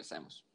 [0.00, 0.46] empecemos.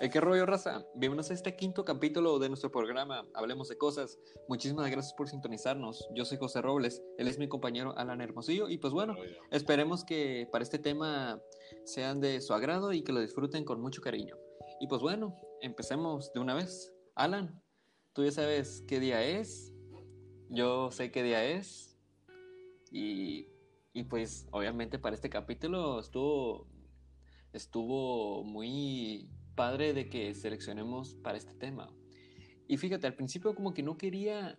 [0.00, 0.82] ¿Eh, ¿Qué rollo, raza?
[0.94, 4.18] Bienvenidos a este quinto capítulo de nuestro programa Hablemos de Cosas.
[4.48, 6.08] Muchísimas gracias por sintonizarnos.
[6.14, 8.70] Yo soy José Robles, él es mi compañero Alan Hermosillo.
[8.70, 9.16] Y pues bueno,
[9.50, 11.42] esperemos que para este tema
[11.84, 14.34] sean de su agrado y que lo disfruten con mucho cariño.
[14.80, 16.94] Y pues bueno, empecemos de una vez.
[17.16, 17.62] Alan,
[18.14, 19.74] tú ya sabes qué día es.
[20.48, 21.98] Yo sé qué día es.
[22.90, 23.48] Y,
[23.92, 26.66] y pues obviamente para este capítulo estuvo,
[27.52, 31.90] estuvo muy padre de que seleccionemos para este tema.
[32.66, 34.58] Y fíjate, al principio como que no quería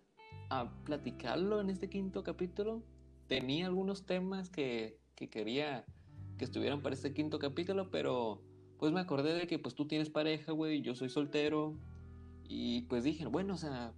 [0.50, 2.82] a platicarlo en este quinto capítulo.
[3.28, 5.86] Tenía algunos temas que, que quería
[6.36, 8.42] que estuvieran para este quinto capítulo, pero
[8.78, 11.78] pues me acordé de que pues tú tienes pareja, güey, yo soy soltero.
[12.48, 13.94] Y pues dije, bueno, o sea,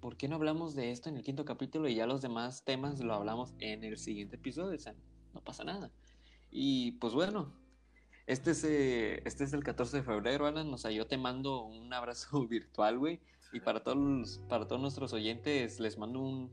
[0.00, 2.98] ¿por qué no hablamos de esto en el quinto capítulo y ya los demás temas
[3.00, 4.76] lo hablamos en el siguiente episodio?
[4.76, 4.94] O sea,
[5.32, 5.92] no pasa nada.
[6.50, 7.52] Y pues bueno,
[8.26, 10.72] este es, eh, este es el 14 de febrero, Alan.
[10.72, 13.20] O sea, yo te mando un abrazo virtual, güey.
[13.52, 16.52] Y para todos, para todos nuestros oyentes les mando un,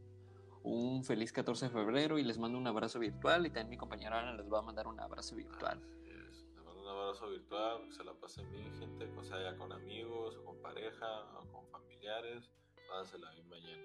[0.63, 3.45] un feliz 14 de febrero y les mando un abrazo virtual.
[3.45, 5.79] Y también mi compañero Alan les va a mandar un abrazo virtual.
[6.03, 9.71] Les mando un abrazo virtual, que se la pasen bien, gente, o sea, ya con
[9.71, 11.07] amigos, o con pareja,
[11.39, 12.49] o con familiares.
[12.89, 13.83] Pásensela bien mañana.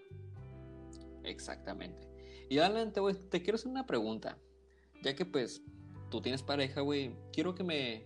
[1.22, 2.08] Exactamente.
[2.48, 4.38] Y Alan, te, te quiero hacer una pregunta.
[5.02, 5.62] Ya que pues
[6.14, 8.04] tú tienes pareja, güey, quiero que me,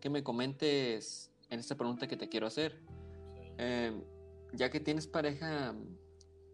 [0.00, 2.80] que me comentes en esta pregunta que te quiero hacer.
[3.58, 3.92] Eh,
[4.52, 5.74] ya que tienes pareja,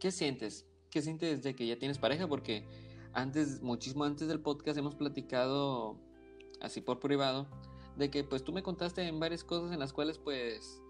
[0.00, 0.64] ¿qué sientes?
[0.89, 2.27] ¿Qué sientes de que ya tienes pareja?
[2.27, 2.67] Porque
[3.12, 5.98] antes, muchísimo antes del podcast hemos platicado
[6.62, 7.47] así por privado
[7.98, 10.80] de que pues tú me contaste en varias cosas en las cuales pues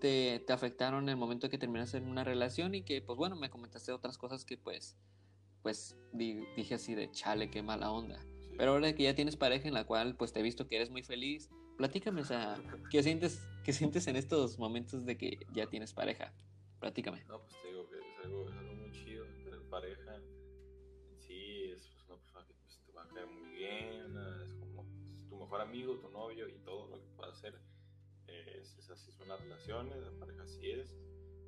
[0.00, 3.36] te, te afectaron en el momento que terminaste en una relación y que pues bueno,
[3.36, 4.96] me comentaste otras cosas que pues
[5.62, 8.18] pues dije así de chale, qué mala onda.
[8.62, 10.88] Pero ahora que ya tienes pareja en la cual pues te he visto que eres
[10.88, 15.66] muy feliz, platícame, o sea, ¿qué sientes, qué sientes en estos momentos de que ya
[15.66, 16.32] tienes pareja?
[16.78, 17.24] Platícame.
[17.24, 20.16] No, pues te digo que es algo, es algo muy chido tener pareja.
[21.18, 24.84] Sí, es pues, una persona que pues, te va a caer muy bien, es como
[24.84, 27.58] pues, tu mejor amigo, tu novio y todo lo que pueda hacer.
[28.28, 30.96] Es, es así son las relaciones, la pareja así es.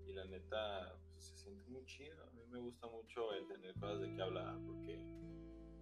[0.04, 2.20] Y la neta, pues, se siente muy chido.
[2.24, 4.98] A mí me gusta mucho el tener cosas de qué hablar porque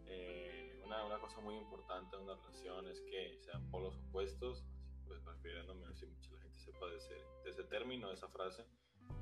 [0.04, 4.64] eh, una, una, cosa muy importante en una relación es que sean polos opuestos,
[5.06, 7.14] pues refiriéndome, si mucha gente sepa de ese,
[7.44, 8.64] de ese término, de esa frase,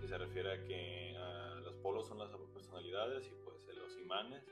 [0.01, 1.15] que se refiere a que
[1.63, 4.45] los polos son las personalidades y pues los imanes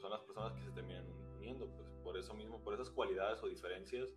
[0.00, 1.06] son las personas que se terminan
[1.36, 4.08] uniendo, pues por eso mismo, por esas cualidades o diferencias,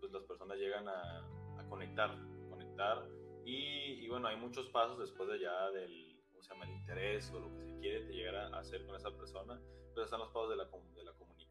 [0.00, 1.18] pues las personas llegan a,
[1.58, 2.16] a conectar,
[2.50, 3.06] conectar
[3.44, 6.64] y, y, bueno, hay muchos pasos después de ya del ¿cómo se llama?
[6.66, 9.60] El interés o lo que se quiere te llegar a hacer con esa persona.
[9.94, 10.95] Pero están los pasos de la, la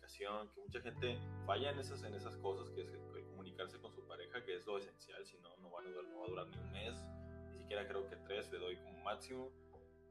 [0.05, 2.91] comunicación, que mucha gente falla en esas, en esas cosas, que es
[3.29, 6.19] comunicarse con su pareja, que es lo esencial, si no, no va a durar, no
[6.19, 7.05] va a durar ni un mes,
[7.51, 9.51] ni siquiera creo que tres le doy como máximo.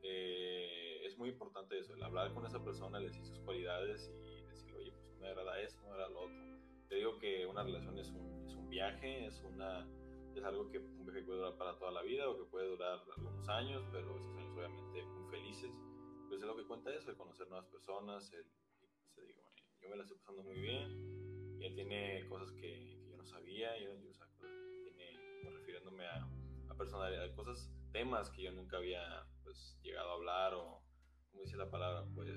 [0.03, 4.75] Eh, es muy importante eso, el hablar con esa persona, decir sus cualidades y decir,
[4.75, 6.88] oye, pues no me agrada eso, no me agrada lo otro.
[6.88, 9.88] Te digo que una relación es un, es un viaje, es una
[10.34, 13.00] es algo que un viaje puede durar para toda la vida o que puede durar
[13.16, 15.71] algunos años, pero esos años obviamente muy felices.
[16.28, 18.64] Pues es lo que cuenta eso, el conocer nuevas personas, el, pues,
[19.84, 23.25] yo me la estoy pasando muy bien y él tiene cosas que, que yo no
[23.27, 24.27] sabía, yo, yo o sea,
[24.83, 26.27] tiene, refiriéndome a,
[26.69, 30.83] a personalidad, cosas, temas que yo nunca había pues llegado a hablar o,
[31.31, 32.28] como dice la palabra, pues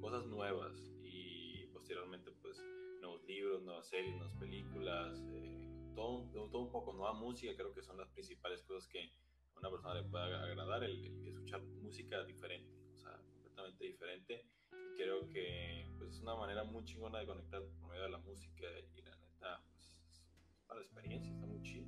[0.00, 2.62] cosas nuevas y posteriormente pues
[3.00, 7.82] nuevos libros, nuevas series, nuevas películas, eh, todo, todo, un poco, nueva música, creo que
[7.82, 9.12] son las principales cosas que
[9.54, 14.46] a una persona le puede agradar, el, escuchar música diferente, o sea, completamente diferente.
[14.96, 18.66] Creo que pues, es una manera muy chingona de conectar por medio de la música
[18.96, 19.92] y la neta, pues,
[20.66, 21.86] para la experiencia, está muy chido.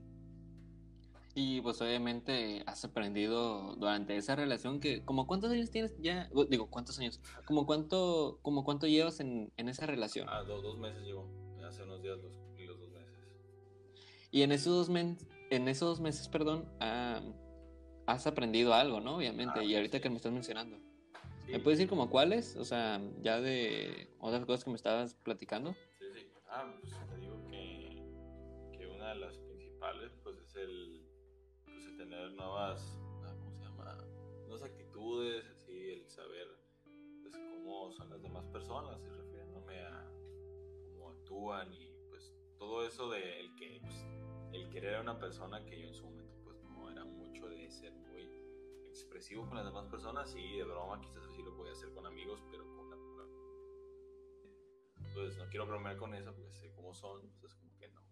[1.34, 6.68] Y pues obviamente has aprendido durante esa relación que, como cuántos años tienes ya, digo,
[6.68, 10.26] cuántos años, como cuánto, como cuánto llevas en, en esa relación.
[10.28, 11.28] Ah, dos meses llevo,
[11.64, 13.14] hace unos días los, los dos meses.
[14.32, 15.16] Y en esos dos, men
[15.50, 17.32] en esos dos meses, perdón, uh,
[18.06, 19.16] has aprendido algo, ¿no?
[19.16, 20.02] Obviamente, ah, y ahorita sí.
[20.02, 20.76] que me estás mencionando.
[21.50, 22.56] ¿Me puedes decir como cuáles?
[22.56, 25.74] O sea, ya de otras cosas que me estabas platicando.
[25.98, 26.32] Sí, sí.
[26.50, 31.06] Ah, pues te digo que, que una de las principales, pues es el,
[31.64, 33.96] pues, el tener nuevas, ah, ¿cómo se llama?
[34.46, 36.48] Nuevas actitudes, así, el saber,
[37.22, 40.10] pues, cómo son las demás personas, y refiriéndome a
[40.92, 44.04] cómo actúan y, pues, todo eso de el que, pues,
[44.52, 47.70] el querer a una persona que yo en su momento pues no era mucho de
[47.70, 47.92] ser
[49.08, 52.44] expresivo con las demás personas y de broma quizás así lo podía hacer con amigos
[52.50, 52.98] pero con la
[55.14, 58.02] pues no quiero bromear con eso porque sé cómo son pues es como que no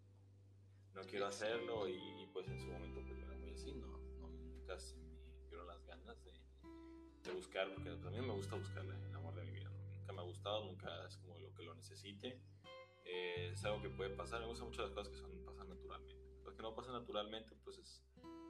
[0.94, 3.86] no quiero hacerlo y, pues en su momento pues era muy así, no,
[4.18, 6.32] no nunca se me dieron las ganas de,
[7.22, 10.20] de buscar, porque a mí me gusta buscar el amor de mi vida, nunca me
[10.20, 12.40] ha gustado, nunca es como lo que lo necesite,
[13.04, 16.25] eh, es algo que puede pasar, me gustan mucho las cosas que son, pasan naturalmente,
[16.56, 18.02] que no pasa naturalmente pues es,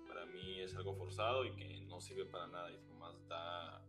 [0.07, 3.83] para mí es algo forzado y que no sirve para nada y más da,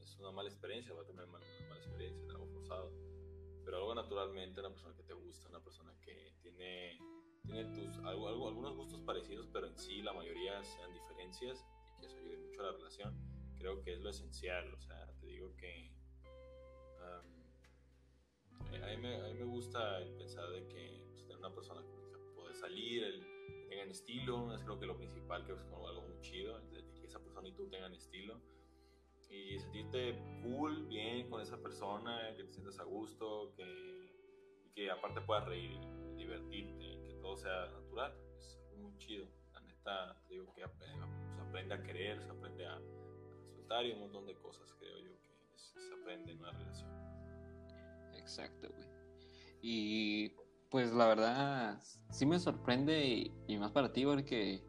[0.00, 2.92] es una mala experiencia, va a tener una mala experiencia, algo forzado
[3.64, 6.98] pero algo naturalmente, una persona que te gusta, una persona que tiene,
[7.42, 11.64] tiene tus, algo, algo, algunos gustos parecidos, pero en sí la mayoría sean diferencias
[11.96, 13.16] y que eso ayude mucho a la relación,
[13.56, 14.72] creo que es lo esencial.
[14.74, 15.90] O sea, te digo que
[17.00, 17.22] a,
[18.70, 22.02] mí me, a, mí me, gusta el pensar de que pues, tener una persona con
[22.02, 23.33] la que puede salir, el,
[23.68, 27.18] tengan estilo, es creo que lo principal, que es como algo muy chido, que esa
[27.20, 28.40] persona y tú tengan estilo
[29.34, 35.20] y sentirte cool, bien con esa persona, que te sientas a gusto, que, que aparte
[35.22, 38.14] puedas reír y divertirte, que todo sea natural.
[38.38, 39.26] Es muy chido.
[39.52, 42.80] La neta, digo que se aprende a querer, se aprende a,
[43.54, 46.90] soltar y un montón de cosas, creo yo, que se aprende en una relación.
[48.14, 48.88] Exacto, güey.
[49.62, 50.30] Y
[50.74, 51.80] pues la verdad,
[52.10, 54.60] sí me sorprende y, más para ti porque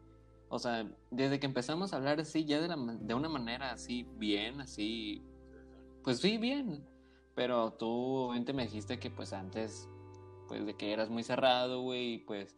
[0.48, 4.06] o sea, desde que empezamos a hablar así, ya de, la, de una manera así
[4.12, 5.24] bien, así,
[6.04, 6.86] pues sí, bien.
[7.34, 9.88] Pero tú obviamente me dijiste que pues antes,
[10.46, 12.56] pues de que eras muy cerrado, güey, pues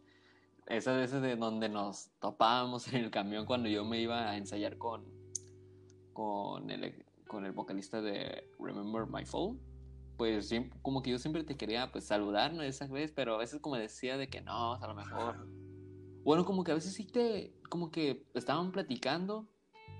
[0.67, 4.77] esas veces de donde nos topábamos en el camión cuando yo me iba a ensayar
[4.77, 5.05] con,
[6.13, 9.57] con, el, con el vocalista de Remember My Fall,
[10.19, 12.61] pues como que yo siempre te quería pues saludar, ¿no?
[12.61, 15.47] Esa vez, pero a veces como decía de que no, a lo mejor.
[16.25, 19.47] Bueno, como que a veces sí te, como que estaban platicando,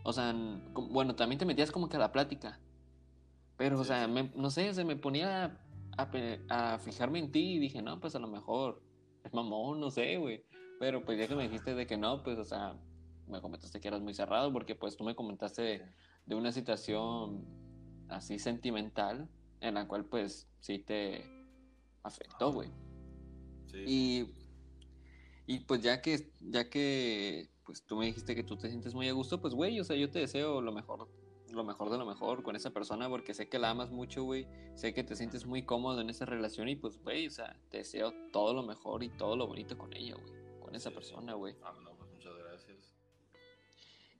[0.04, 0.36] o sea,
[0.74, 2.60] bueno, también te metías como que a la plática,
[3.56, 5.57] pero, o sea, no sé, se me ponía
[5.98, 6.12] a,
[6.50, 8.83] a, fijarme en ti y dije, no, pues a lo mejor
[9.24, 10.44] es mamón, no sé, güey,
[10.81, 12.75] pero pues ya que me dijiste de que no, pues, o sea,
[13.25, 15.81] me comentaste que eras muy cerrado, porque pues tú me comentaste
[16.25, 17.45] de una situación
[18.10, 19.30] así sentimental,
[19.61, 21.25] en la cual pues sí te
[22.03, 22.69] afectó, güey.
[23.67, 23.83] Sí.
[23.85, 24.39] Y
[25.50, 29.09] y pues ya que, ya que, pues tú me dijiste que tú te sientes muy
[29.09, 31.09] a gusto, pues güey, o sea, yo te deseo lo mejor,
[31.51, 34.47] lo mejor de lo mejor con esa persona porque sé que la amas mucho, güey,
[34.75, 37.77] sé que te sientes muy cómodo en esa relación y pues güey, o sea, te
[37.77, 41.56] deseo todo lo mejor y todo lo bonito con ella, güey, con esa persona, güey.
[41.63, 42.94] Ah, no, pues muchas gracias.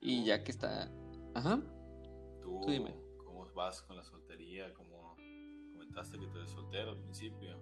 [0.00, 0.90] Y ya que está,
[1.36, 1.62] ajá.
[2.42, 2.92] Tú, dime.
[3.18, 4.74] ¿Cómo vas con la soltería?
[4.74, 4.99] ¿Cómo
[5.90, 7.56] comentaste que tú eres soltero al principio?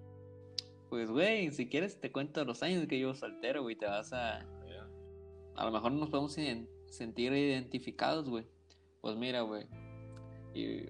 [0.91, 4.47] Pues, güey, si quieres te cuento los años que llevo soltero, güey, te vas a...
[5.57, 6.37] A lo mejor nos podemos
[6.87, 8.47] sentir identificados, güey.
[9.01, 9.67] Pues mira, güey.
[10.55, 10.87] Y...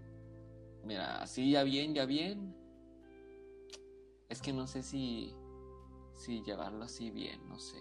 [0.84, 2.54] Mira, así ya bien, ya bien.
[4.28, 5.34] Es que no sé si...
[6.12, 7.78] Si llevarlo así bien, no sé.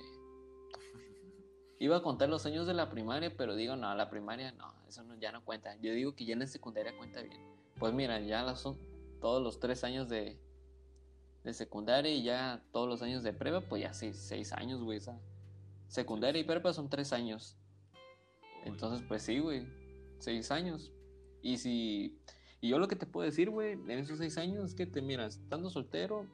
[1.79, 5.03] Iba a contar los años de la primaria, pero digo, no, la primaria no, eso
[5.03, 5.75] no, ya no cuenta.
[5.81, 7.41] Yo digo que ya en la secundaria cuenta bien.
[7.79, 8.77] Pues mira, ya son
[9.19, 10.39] todos los tres años de,
[11.43, 14.97] de secundaria y ya todos los años de prueba, pues ya seis, seis años, güey.
[14.97, 15.19] Esa.
[15.87, 17.57] Secundaria y prueba son tres años.
[18.65, 19.65] Entonces, pues sí, güey.
[20.19, 20.91] Seis años.
[21.41, 22.19] Y si.
[22.59, 25.01] Y yo lo que te puedo decir, güey, en esos seis años es que te
[25.01, 26.25] miras, estando soltero.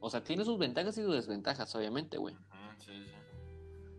[0.00, 2.36] O sea, tiene sus ventajas y sus desventajas, obviamente, güey.
[2.78, 3.12] Sí, sí.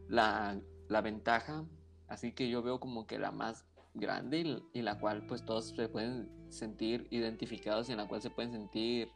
[0.07, 1.65] La, la ventaja,
[2.07, 5.69] así que yo veo como que la más grande y, y, la cual pues todos
[5.69, 9.09] se pueden sentir identificados y en la cual se pueden sentir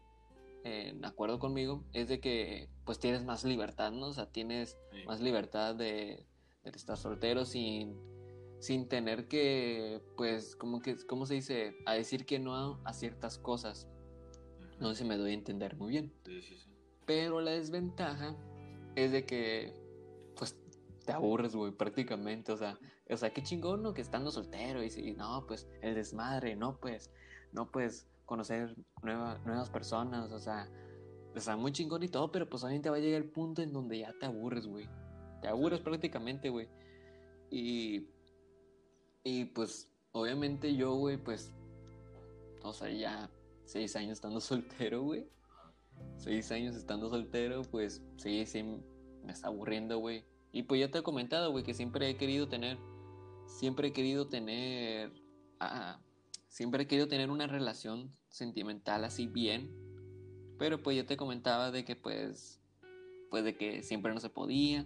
[0.67, 4.07] en acuerdo conmigo, es de que pues tienes más libertad, ¿no?
[4.07, 6.25] O sea, tienes más libertad de,
[6.63, 7.98] estar soltero sin,
[8.60, 11.77] sin tener que, pues, como que, ¿cómo se dice?
[11.86, 13.88] A decir que no a, ciertas cosas.
[14.79, 16.13] No sé si me doy a entender muy bien.
[16.25, 16.69] Sí, sí, sí.
[17.05, 18.36] Pero la desventaja
[18.96, 19.74] es de que,
[20.36, 20.57] pues,
[21.05, 22.51] te aburres, güey, prácticamente.
[22.51, 22.77] O sea,
[23.09, 23.93] o sea, qué chingón, ¿no?
[23.93, 27.11] Que estando soltero y si, no, pues, el desmadre, no, pues,
[27.51, 30.69] no, pues, conocer nuevas personas, o sea,
[31.37, 33.99] está muy chingón y todo, pero pues obviamente va a llegar el punto en donde
[33.99, 34.89] ya te aburres, güey.
[35.41, 36.67] Te aburres prácticamente, güey.
[37.49, 38.09] Y,
[39.23, 41.53] y pues, obviamente yo, güey, pues,
[42.63, 43.29] o sea, ya
[43.65, 45.29] seis años estando soltero, güey.
[46.17, 48.63] Seis años estando soltero, pues, sí, sí,
[49.23, 50.25] me está aburriendo, güey.
[50.51, 52.77] Y pues ya te he comentado, güey, que siempre he querido tener,
[53.47, 55.11] siempre he querido tener,
[55.59, 55.99] ah,
[56.47, 59.71] siempre he querido tener una relación sentimental así bien,
[60.59, 62.61] pero pues yo te comentaba de que pues,
[63.31, 64.85] pues de que siempre no se podía,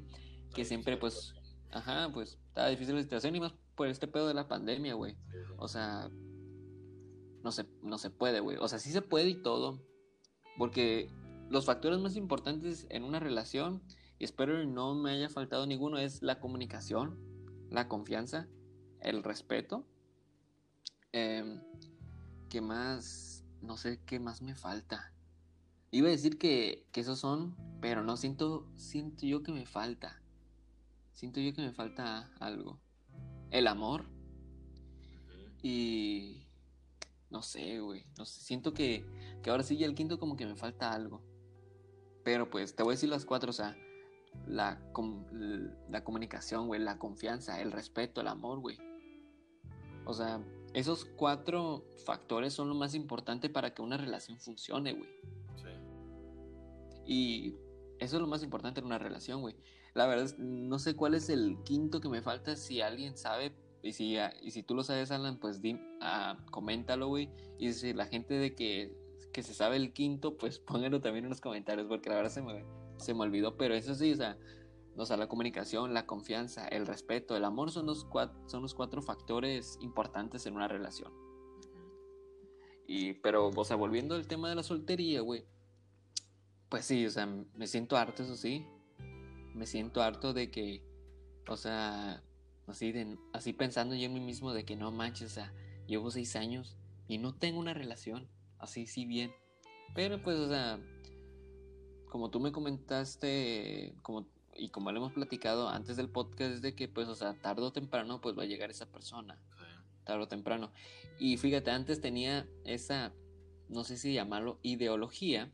[0.54, 1.34] que siempre pues,
[1.72, 5.18] ajá, pues estaba difícil la situación y más por este pedo de la pandemia, güey.
[5.58, 6.10] O sea,
[7.44, 8.58] no se, no se puede, güey.
[8.58, 9.82] O sea, sí se puede y todo,
[10.58, 11.10] porque
[11.50, 13.82] los factores más importantes en una relación
[14.20, 17.18] y espero no me haya faltado ninguno, es la comunicación,
[17.72, 18.48] la confianza,
[19.00, 19.88] el respeto.
[21.14, 21.62] Em,
[22.50, 23.44] ¿Qué más?
[23.62, 25.14] No sé qué más me falta.
[25.90, 30.22] Iba a decir que, que esos son, pero no siento, siento yo que me falta.
[31.14, 32.80] Siento yo que me falta algo.
[33.50, 34.06] El amor.
[35.62, 36.48] Y
[37.30, 38.06] no sé, güey.
[38.18, 39.06] No sé, siento que,
[39.42, 41.22] que ahora sí ya el quinto como que me falta algo.
[42.24, 43.76] Pero pues te voy a decir las cuatro, o sea,
[44.48, 44.82] la,
[45.90, 48.78] la comunicación, güey, la confianza, el respeto, el amor, güey.
[50.06, 50.42] O sea,
[50.74, 55.10] esos cuatro factores son lo más importante para que una relación funcione, güey.
[55.56, 55.70] Sí.
[57.06, 57.56] Y
[58.00, 59.56] eso es lo más importante en una relación, güey.
[59.94, 62.56] La verdad, es, no sé cuál es el quinto que me falta.
[62.56, 67.08] Si alguien sabe, y si, y si tú lo sabes, Alan, pues di, ah, coméntalo,
[67.08, 67.30] güey.
[67.60, 68.96] Y si la gente de que,
[69.34, 72.42] que se sabe el quinto, pues pónganlo también en los comentarios, porque la verdad se
[72.42, 72.66] me,
[73.02, 73.58] se me olvidó.
[73.58, 74.38] Pero eso sí, o sea,
[74.96, 78.74] o sea, la comunicación, la confianza, el respeto, el amor son los, cuatro, son los
[78.74, 81.12] cuatro factores importantes en una relación.
[82.88, 85.46] Y, pero, o sea, volviendo al tema de la soltería, güey.
[86.70, 88.66] Pues sí, o sea, me siento harto, eso sí.
[89.54, 90.84] Me siento harto de que,
[91.48, 92.24] o sea,
[92.68, 95.54] así, de, así pensando yo en mí mismo de que no manches, o sea,
[95.88, 96.78] llevo seis años
[97.08, 98.30] y no tengo una relación,
[98.60, 99.34] así, sí bien.
[99.94, 100.80] Pero pues, o sea,
[102.12, 106.76] como tú me comentaste, como y como lo hemos platicado antes del podcast, es de
[106.76, 109.42] que, pues, o sea, tarde o temprano, pues va a llegar esa persona.
[110.04, 110.72] Tarde o temprano.
[111.20, 113.14] Y fíjate, antes tenía esa,
[113.70, 115.54] no sé si llamarlo ideología,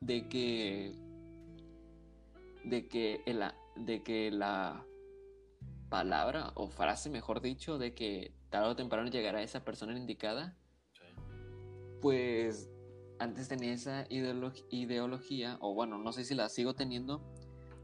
[0.00, 0.94] de que,
[2.64, 3.42] de que, el,
[3.76, 4.84] de que la
[5.88, 10.54] palabra o frase, mejor dicho, de que tarde o temprano llegará esa persona indicada,
[12.02, 12.68] pues
[13.18, 17.22] antes tenía esa ideología, o bueno, no sé si la sigo teniendo,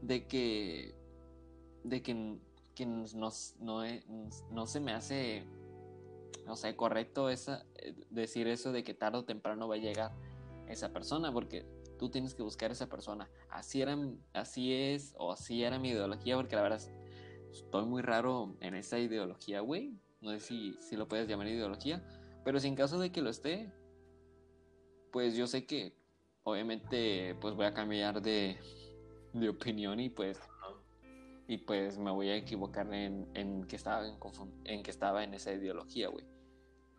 [0.01, 0.95] de que,
[1.83, 2.37] de que,
[2.75, 3.29] que no,
[4.51, 5.45] no, se me hace,
[6.45, 7.65] no sé, correcto esa,
[8.09, 10.11] decir eso de que tarde o temprano va a llegar
[10.67, 11.65] esa persona, porque
[11.97, 13.29] tú tienes que buscar esa persona.
[13.49, 13.97] Así, era,
[14.33, 16.81] así es, o así era mi ideología, porque la verdad
[17.51, 19.97] estoy muy raro en esa ideología, güey.
[20.21, 22.03] No sé si, si lo puedes llamar ideología,
[22.43, 23.71] pero si en caso de que lo esté,
[25.11, 25.93] pues yo sé que
[26.43, 28.57] obviamente pues voy a cambiar de,
[29.33, 30.39] de opinión y pues
[31.47, 34.15] y pues me voy a equivocar en, en que estaba en,
[34.63, 36.23] en, que estaba en esa ideología, güey.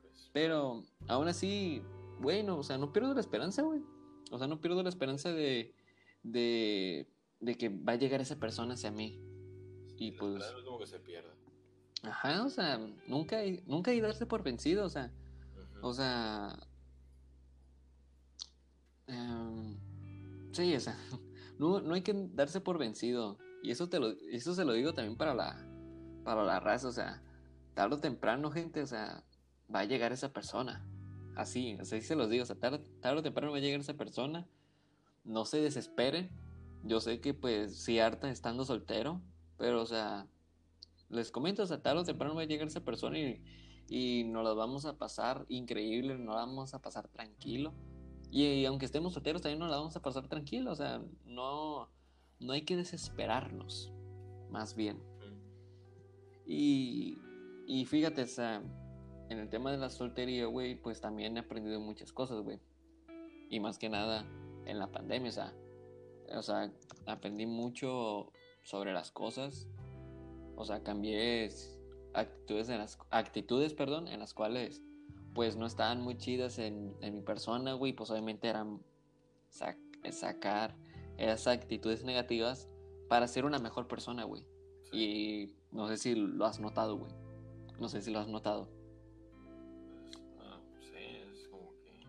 [0.02, 1.82] Pues, Pero aún así,
[2.20, 3.80] bueno, o sea, no pierdo la esperanza, güey.
[4.30, 5.74] O sea, no pierdo la esperanza de,
[6.22, 7.08] de,
[7.40, 9.18] de que va a llegar esa persona hacia mí.
[9.96, 10.44] y pues...
[10.66, 11.32] como que se pierda.
[12.02, 15.10] Ajá, o sea, nunca, nunca hay darse por vencido, o sea,
[15.80, 16.58] o sea...
[19.06, 19.76] Em,
[20.52, 20.96] sí, o sea,
[21.58, 23.38] no, no hay que darse por vencido.
[23.62, 25.64] Y eso, te lo, eso se lo digo también para la,
[26.24, 26.88] para la raza.
[26.88, 27.22] O sea,
[27.74, 29.24] tarde o temprano, gente, o sea,
[29.72, 30.86] va a llegar esa persona.
[31.36, 32.42] Así, así se los digo.
[32.42, 34.46] O sea, tarde, o temprano va a llegar esa persona.
[35.24, 36.30] No se desesperen.
[36.84, 39.22] Yo sé que, pues, sí, harta estando soltero.
[39.56, 40.26] Pero, o sea,
[41.08, 43.44] les comento, o sea, tarde o temprano va a llegar esa persona y,
[43.88, 47.72] y nos la vamos a pasar increíble, nos la vamos a pasar tranquilo.
[48.32, 50.72] Y, aunque estemos solteros, también nos la vamos a pasar tranquilo.
[50.72, 51.90] O sea, no,
[52.40, 53.92] no hay que desesperarnos,
[54.50, 55.02] más bien.
[56.46, 57.18] Y,
[57.66, 58.62] y fíjate, o sea,
[59.28, 62.58] en el tema de la soltería, güey, pues también he aprendido muchas cosas, güey.
[63.50, 64.24] Y más que nada
[64.64, 65.54] en la pandemia, o sea,
[66.34, 66.72] o sea,
[67.04, 69.68] aprendí mucho sobre las cosas.
[70.56, 71.50] O sea, cambié
[72.14, 74.80] actitudes, en las, actitudes perdón, en las cuales
[75.34, 78.80] pues no estaban muy chidas en, mi persona, güey, pues obviamente eran
[80.10, 80.74] sacar
[81.16, 82.68] esas actitudes negativas
[83.08, 84.46] para ser una mejor persona, güey.
[84.92, 87.12] Y no sé si lo has notado, güey.
[87.78, 88.68] No sé si lo has notado.
[90.38, 90.96] Ah, sí,
[91.32, 92.00] es como que...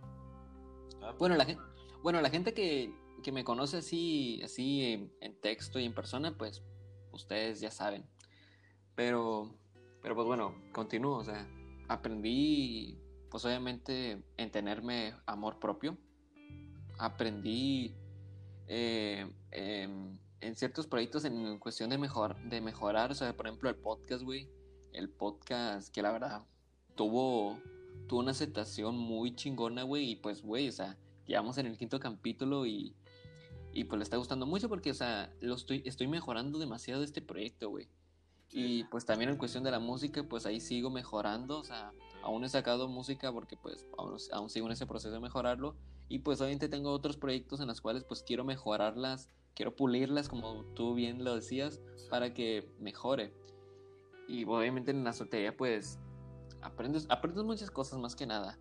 [1.01, 1.63] Ah, bueno, la gente,
[2.01, 6.61] bueno, la gente que, que me conoce así, así en texto y en persona, pues
[7.13, 8.05] ustedes ya saben.
[8.95, 9.55] Pero,
[10.01, 11.47] pero pues bueno, continúo, o sea,
[11.87, 12.99] aprendí
[13.33, 15.97] pues obviamente en tenerme amor propio.
[16.99, 17.95] Aprendí
[18.67, 23.71] eh, em, en ciertos proyectos en cuestión de, mejor, de mejorar, o sea, por ejemplo
[23.71, 24.51] el podcast, güey.
[24.91, 26.45] El podcast que la verdad
[26.93, 27.59] tuvo,
[28.07, 30.11] tuvo una aceptación muy chingona, güey.
[30.11, 32.95] Y pues, güey, o sea, llevamos en el quinto capítulo y,
[33.73, 37.07] y pues le está gustando mucho porque, o sea, lo estoy, estoy mejorando demasiado de
[37.07, 37.89] este proyecto, güey.
[38.51, 41.91] Y pues también en cuestión de la música, pues ahí sigo mejorando, o sea,
[42.23, 45.75] aún he sacado música porque pues aún, sigo en ese proceso de mejorarlo
[46.09, 50.63] y pues obviamente tengo otros proyectos en los cuales pues quiero mejorarlas quiero pulirlas, como
[50.73, 53.33] tú bien lo decías, para que mejore.
[54.27, 55.99] Y obviamente en la soltería, pues,
[56.61, 58.57] aprendes, aprendes muchas cosas más que nada.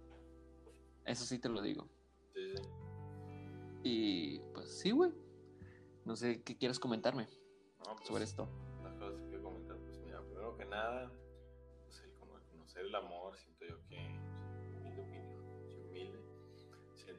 [1.04, 1.88] Eso sí te lo digo.
[2.34, 2.62] Sí, sí.
[3.84, 5.12] Y pues sí, güey.
[6.04, 7.28] No sé qué quieres comentarme
[7.86, 8.48] No, pues, sobre esto.
[8.82, 11.12] Las cosas que quiero comentar, pues mira, primero que nada,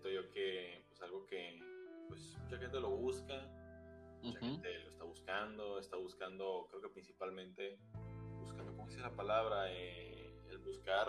[0.03, 1.60] siento yo que, pues algo que,
[2.07, 3.48] pues mucha gente lo busca,
[4.22, 4.51] mucha Ujú.
[4.51, 7.79] gente lo está buscando, está buscando, creo que principalmente,
[8.39, 9.72] buscando, ¿cómo dice la palabra?
[9.72, 11.07] Eh, el buscar,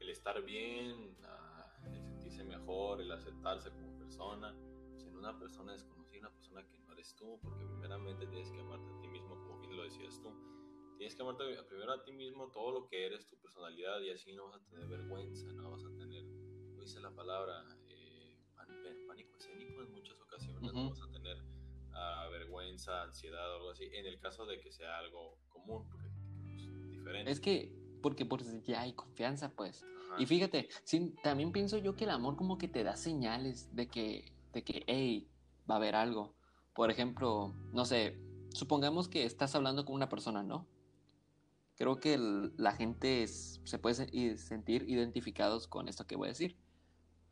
[0.00, 4.54] el estar bien, ah, el sentirse mejor, el aceptarse como persona,
[4.90, 8.60] pues, en una persona desconocida, una persona que no eres tú, porque primeramente tienes que
[8.60, 10.34] amarte a ti mismo, como bien lo decías tú.
[10.98, 14.32] Tienes que amarte primero a ti mismo, todo lo que eres, tu personalidad, y así
[14.34, 16.24] no vas a tener vergüenza, no vas a tener,
[16.70, 17.64] como dice la palabra,
[18.86, 20.90] pan- pánico escénico en muchas ocasiones, no Ujú.
[20.90, 21.36] vas a tener
[21.92, 26.08] ah, vergüenza, ansiedad o algo así, en el caso de que sea algo común, porque
[26.10, 27.30] pues, diferente.
[27.30, 29.84] Es que, porque pues ya hay confianza, pues.
[30.10, 30.16] Ajá.
[30.22, 33.88] Y fíjate, sí, también pienso yo que el amor como que te da señales de
[33.88, 35.28] que, de que, hey,
[35.68, 36.34] va a haber algo.
[36.74, 38.18] Por ejemplo, no sé,
[38.52, 40.66] supongamos que estás hablando con una persona, ¿no?
[41.76, 43.94] Creo que el- la gente es- se puede
[44.38, 46.56] sentir identificados con esto que voy a decir.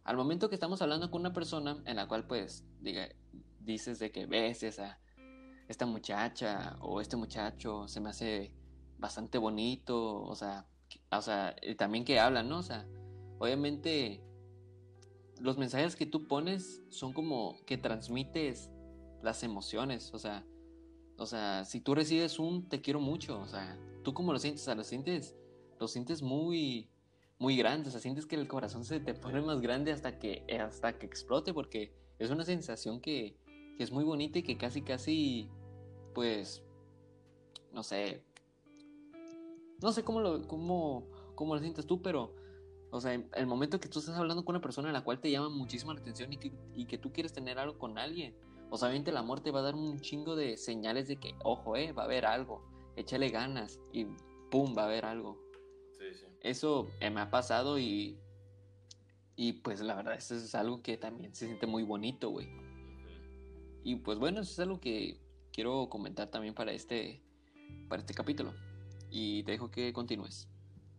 [0.04, 3.08] Al momento que estamos hablando con una persona en la cual pues diga,
[3.60, 5.00] dices de que ves esa,
[5.66, 8.52] esta muchacha o este muchacho se me hace
[8.98, 10.66] bastante bonito, o sea,
[11.10, 12.58] o sea, también que hablan, ¿no?
[12.58, 12.86] O sea,
[13.38, 14.22] obviamente
[15.40, 18.70] los mensajes que tú pones son como que transmites
[19.22, 20.44] las emociones, o sea,
[21.16, 24.62] o sea, si tú recibes un te quiero mucho, o sea, tú cómo lo sientes,
[24.62, 25.34] o sea, lo sientes,
[25.80, 26.90] lo sientes muy,
[27.38, 30.44] muy grande, o sea, sientes que el corazón se te pone más grande hasta que,
[30.60, 33.36] hasta que explote, porque es una sensación que,
[33.76, 35.50] que es muy bonita y que casi, casi,
[36.14, 36.62] pues,
[37.72, 38.22] no sé,
[39.82, 42.34] no sé cómo lo, cómo, cómo lo sientes tú, pero,
[42.90, 45.30] o sea, el momento que tú estás hablando con una persona a la cual te
[45.30, 48.34] llama muchísimo la atención y que, y que tú quieres tener algo con alguien,
[48.70, 51.34] o sea, obviamente el amor te va a dar un chingo de señales de que,
[51.44, 52.62] ojo, eh, va a haber algo,
[52.96, 54.06] échale ganas y
[54.50, 55.43] pum, va a haber algo.
[56.12, 56.26] Sí, sí.
[56.40, 58.18] Eso eh, me ha pasado y,
[59.36, 62.46] y pues la verdad, eso es algo que también se siente muy bonito, güey.
[62.46, 63.80] Ujú.
[63.82, 65.18] Y pues bueno, eso es algo que
[65.52, 67.22] quiero comentar también para este,
[67.88, 68.52] para este capítulo.
[69.10, 70.48] Y te dejo que continúes.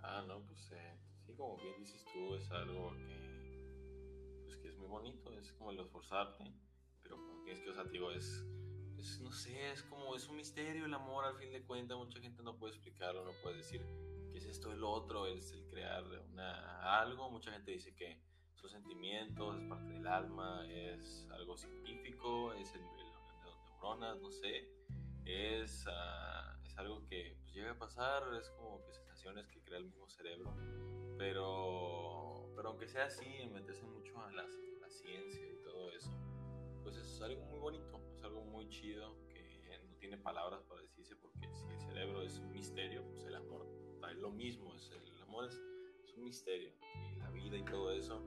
[0.01, 4.77] Ah, no, pues eh, sí, como bien dices tú, es algo que, pues, que es
[4.77, 6.45] muy bonito, es como el esforzarte,
[7.03, 8.45] pero como tienes que, o sea, digo, es,
[8.97, 12.19] es, no sé, es como, es un misterio el amor al fin de cuentas, mucha
[12.19, 13.85] gente no puede explicarlo, no puede decir
[14.35, 18.19] qué es esto, el otro, es el crear una, algo, mucha gente dice que
[18.53, 24.29] son sentimientos, es parte del alma, es algo científico, es el, el- las neuronas, no
[24.31, 24.67] sé,
[25.23, 29.77] es, ah, es algo que pues, llega a pasar, es como que sensaciones que crea
[29.79, 30.53] el mismo cerebro,
[31.17, 34.43] pero, pero aunque sea así, meterse mucho a la,
[34.81, 36.11] la ciencia y todo eso,
[36.83, 41.15] pues es algo muy bonito, es algo muy chido que no tiene palabras para decirse
[41.15, 43.65] porque si el cerebro es un misterio, pues el amor
[44.11, 45.59] es lo mismo, es el, amor es,
[46.03, 46.71] es un misterio
[47.13, 48.21] y la vida y todo eso,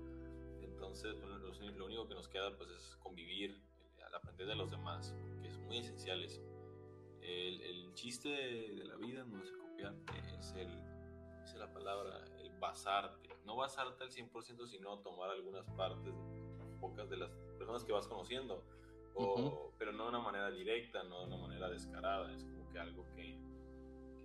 [0.62, 3.50] entonces bueno, lo, único que nos queda pues es convivir
[3.98, 6.42] eh, al aprender de los demás, porque es muy esencial eso.
[7.20, 10.68] El, el chiste de, de la vida no es copiarte, es el,
[11.42, 13.28] dice la palabra, el basarte.
[13.44, 16.14] No basarte al 100%, sino tomar algunas partes,
[16.80, 18.64] pocas de las personas que vas conociendo,
[19.14, 19.72] o- Ujú.
[19.78, 23.04] pero no de una manera directa, no de una manera descarada, es como que algo
[23.14, 23.47] que, que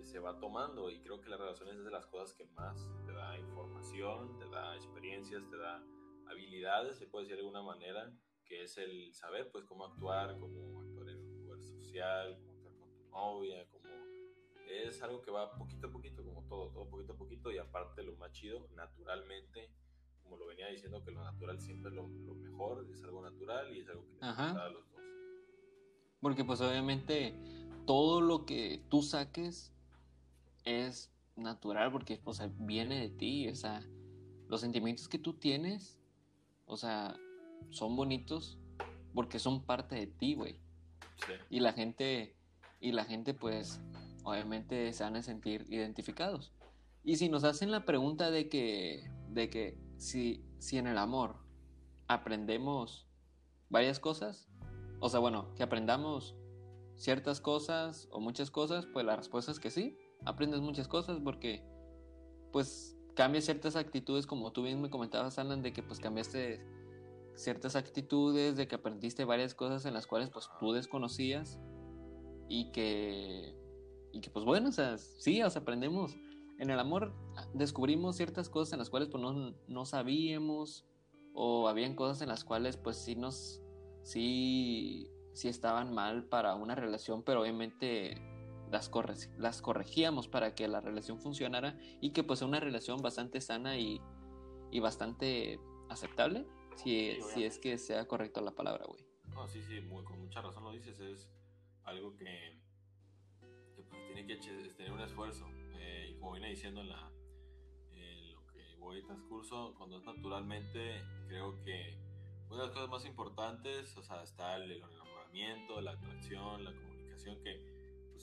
[0.03, 3.13] se va tomando y creo que las relaciones es de las cosas que más te
[3.13, 5.83] da información, te da experiencias, te da
[6.27, 8.11] habilidades, se puede decir de alguna manera,
[8.45, 12.75] que es el saber pues cómo actuar, cómo actuar en un lugar social, cómo actuar
[12.77, 13.83] con tu novia, cómo
[14.67, 18.03] es algo que va poquito a poquito, como todo, todo poquito a poquito y aparte
[18.03, 19.69] lo más chido, naturalmente,
[20.23, 23.75] como lo venía diciendo, que lo natural siempre es lo, lo mejor, es algo natural
[23.75, 25.01] y es algo que les a los dos.
[26.21, 27.35] Porque pues obviamente
[27.85, 29.72] todo lo que tú saques
[30.63, 33.83] es natural porque o sea, viene de ti, o sea,
[34.47, 35.99] los sentimientos que tú tienes,
[36.65, 37.15] o sea,
[37.69, 38.59] son bonitos
[39.13, 40.59] porque son parte de ti, güey.
[41.25, 42.35] Sí, Y la gente,
[42.79, 43.79] y la gente pues
[44.23, 46.51] obviamente se van a sentir identificados.
[47.03, 51.37] Y si nos hacen la pregunta de que, de que si, si en el amor
[52.07, 53.07] aprendemos
[53.69, 54.47] varias cosas,
[54.99, 56.35] o sea, bueno, que aprendamos
[56.95, 61.63] ciertas cosas o muchas cosas, pues la respuesta es que sí, aprendes muchas cosas porque
[62.51, 66.61] pues cambias ciertas actitudes como tú bien me comentabas, Alan, de que pues cambiaste
[67.35, 71.59] ciertas actitudes, de que aprendiste varias cosas en las cuales pues tú desconocías
[72.47, 73.55] y que,
[74.11, 76.15] y que pues bueno, o sea, sí, o aprendemos.
[76.59, 77.13] En el amor
[77.53, 80.85] descubrimos ciertas cosas en las cuales pues no, no sabíamos
[81.33, 83.61] o habían cosas en las cuales pues sí nos,
[84.03, 88.21] sí, sí estaban mal para una relación, pero obviamente
[88.73, 88.91] las,
[89.37, 93.77] las corregíamos para que la relación funcionara y que pues sea una relación bastante sana
[93.77, 94.01] y,
[94.71, 95.59] y bastante
[95.89, 99.05] aceptable, si, si es que sea correcto la palabra, güey.
[99.29, 101.29] No, sí, sí, con mucha razón lo dices, es
[101.83, 102.59] algo que,
[103.75, 104.37] que pues, tiene que
[104.75, 105.47] tener un esfuerzo.
[105.75, 107.11] Eh, y como viene diciendo en, la,
[108.31, 111.97] lo que voy en transcurso, cuando es naturalmente, creo que
[112.49, 117.41] una de las cosas más importantes, o sea, está el, enamoramiento, la atracción, la comunicación,
[117.43, 117.72] que,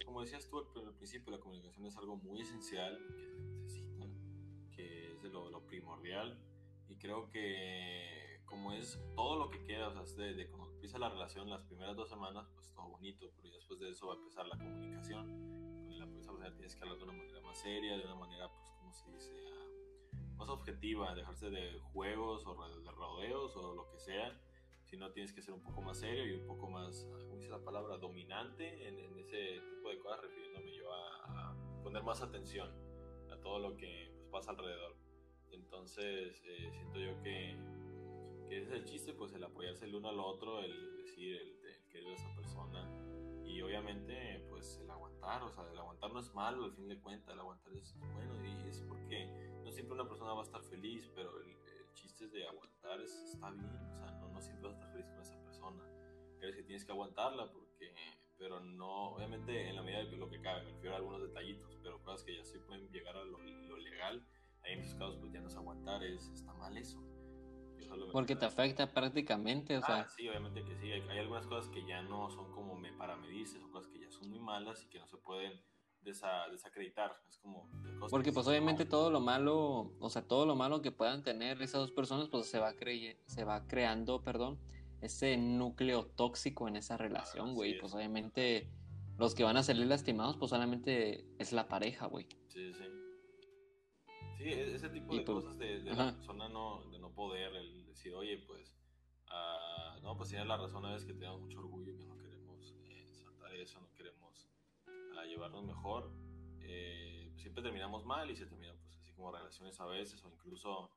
[0.05, 2.99] como decías tú al, principio, la comunicación es algo muy esencial,
[3.63, 4.07] que se necesita,
[4.73, 6.39] que es de lo, lo primordial.
[6.89, 11.09] Y creo que como es todo lo que queda, o sea, de, cuando empieza la
[11.09, 14.47] relación, las primeras dos semanas, pues todo bonito, pero después de eso va a empezar
[14.47, 15.87] la comunicación.
[15.87, 18.71] Con la persona tienes que hablar de una manera más seria, de una manera, pues,
[18.79, 19.33] como se dice,
[20.37, 24.37] más objetiva, dejarse de juegos o de rodeos o lo que sea,
[24.91, 27.63] sino tienes que ser un poco más serio y un poco más, ¿cómo dice la
[27.63, 32.69] palabra?, dominante en, ese tipo de cosas, refiriéndome yo a, poner más atención
[33.31, 34.97] a todo lo que pues, pasa alrededor.
[35.53, 37.57] Entonces, eh, siento yo que
[38.51, 41.89] que ese es el chiste, pues el apoyarse el uno al otro, el decir, el,
[41.89, 42.91] querer a esa persona
[43.45, 46.99] y obviamente pues el aguantar, o sea, el aguantar no es malo al fin de
[46.99, 49.27] cuentas, el aguantar es bueno y es porque
[49.65, 51.57] no siempre una persona va a estar feliz, pero el,
[52.01, 54.93] chiste es de aguantar, es, está bien, o sea, no, no siempre vas a estar
[54.93, 55.85] feliz con esa persona,
[56.39, 57.95] crees que tienes que aguantarla porque,
[58.39, 61.79] pero no, obviamente en la medida de lo que cabe, me refiero a algunos detallitos,
[61.83, 64.27] pero cosas que ya sí pueden llegar a lo, lo legal,
[64.63, 67.01] ahí en esos casos pues ya no es aguantar, es, está mal eso.
[68.13, 70.01] Porque te afecta prácticamente, o sea.
[70.01, 70.93] Ah, sí, obviamente que sí.
[70.93, 74.11] Hay, algunas cosas que ya no son como me para medirse, son cosas que ya
[74.11, 75.61] son muy malas y que no se pueden
[76.03, 77.17] desacreditar.
[77.29, 77.69] Es como.
[78.11, 81.81] Porque, pues, obviamente todo lo malo, o sea, todo lo malo que puedan tener esas
[81.81, 82.75] dos personas, pues se va,
[83.27, 84.59] se va creando, perdón,
[85.01, 87.79] ese núcleo tóxico en esa relación, güey.
[87.79, 88.69] pues, obviamente,
[89.19, 92.27] los que van a salir lastimados, pues solamente es la pareja, güey.
[92.49, 92.85] Sí, sí.
[94.39, 97.85] Sí, e-, ese tipo de pues, cosas de, la persona no, de no poder, el
[97.85, 98.75] decir, oye, pues,
[99.29, 103.07] uh, no, pues tienes la razón, veces que tenemos mucho orgullo, que no queremos eh,
[103.13, 103.90] saltar eso, no
[105.25, 106.11] llevarnos mejor.
[106.61, 110.91] Eh, siempre terminamos mal y se termina, pues, así como relaciones a veces, o incluso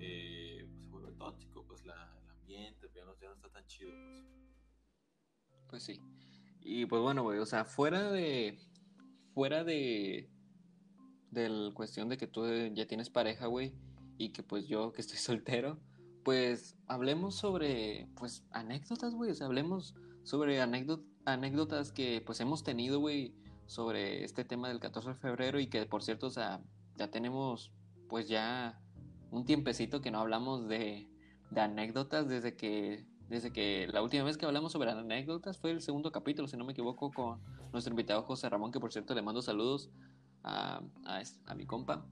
[0.00, 4.24] eh, pues, se vuelve tóxico, pues, la, el ambiente, ya no, está tan chido, pues.
[5.68, 6.00] Pues sí.
[6.60, 8.58] Y pues bueno, güey, o sea, fuera de.
[9.34, 10.30] Fuera de
[11.34, 13.74] del cuestión de que tú ya tienes pareja, güey,
[14.16, 15.80] y que pues yo que estoy soltero,
[16.24, 22.98] pues hablemos sobre, pues, anécdotas, güey, o sea, hablemos sobre anécdotas que pues hemos tenido,
[22.98, 23.34] güey,
[23.66, 26.60] sobre este tema del 14 de febrero y que por cierto, o sea,
[26.96, 27.72] ya tenemos
[28.08, 28.80] pues ya
[29.30, 31.08] un tiempecito que no hablamos de,
[31.50, 35.80] de anécdotas desde que desde que la última vez que hablamos sobre anécdotas fue el
[35.80, 37.40] segundo capítulo, si no me equivoco, con
[37.72, 39.90] nuestro invitado José Ramón, que por cierto le mando saludos
[40.42, 42.04] a, a, mi compa.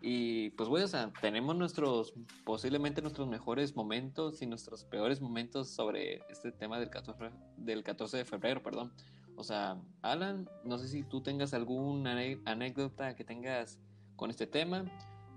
[0.00, 5.68] Y pues, güey, o sea, tenemos nuestros, posiblemente nuestros mejores momentos y nuestros peores momentos
[5.68, 8.92] sobre este tema del 14, del 14 de febrero, perdón.
[9.36, 13.78] O sea, Alan, no sé si tú tengas alguna anécdota que tengas
[14.16, 14.84] con este tema.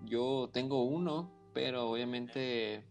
[0.06, 2.86] Yo tengo uno, pero obviamente,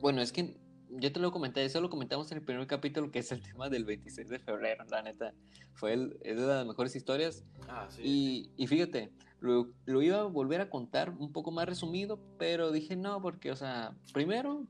[0.00, 0.56] bueno, es que
[0.90, 3.68] yo te lo comenté, eso lo comentamos en el primer capítulo, que es el tema
[3.68, 5.34] del 26 de febrero, la neta.
[5.72, 7.44] Fue el, es de las mejores historias.
[7.68, 8.02] Ah, sí.
[8.04, 12.70] Y, y fíjate, lo, lo, iba a volver a contar un poco más resumido, pero
[12.70, 14.66] dije no, porque, o sea, primero,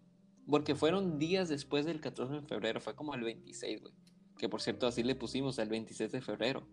[0.49, 3.95] porque fueron días después del 14 de febrero, fue como el 26, güey.
[4.39, 6.67] Que por cierto, así le pusimos el 26 de febrero.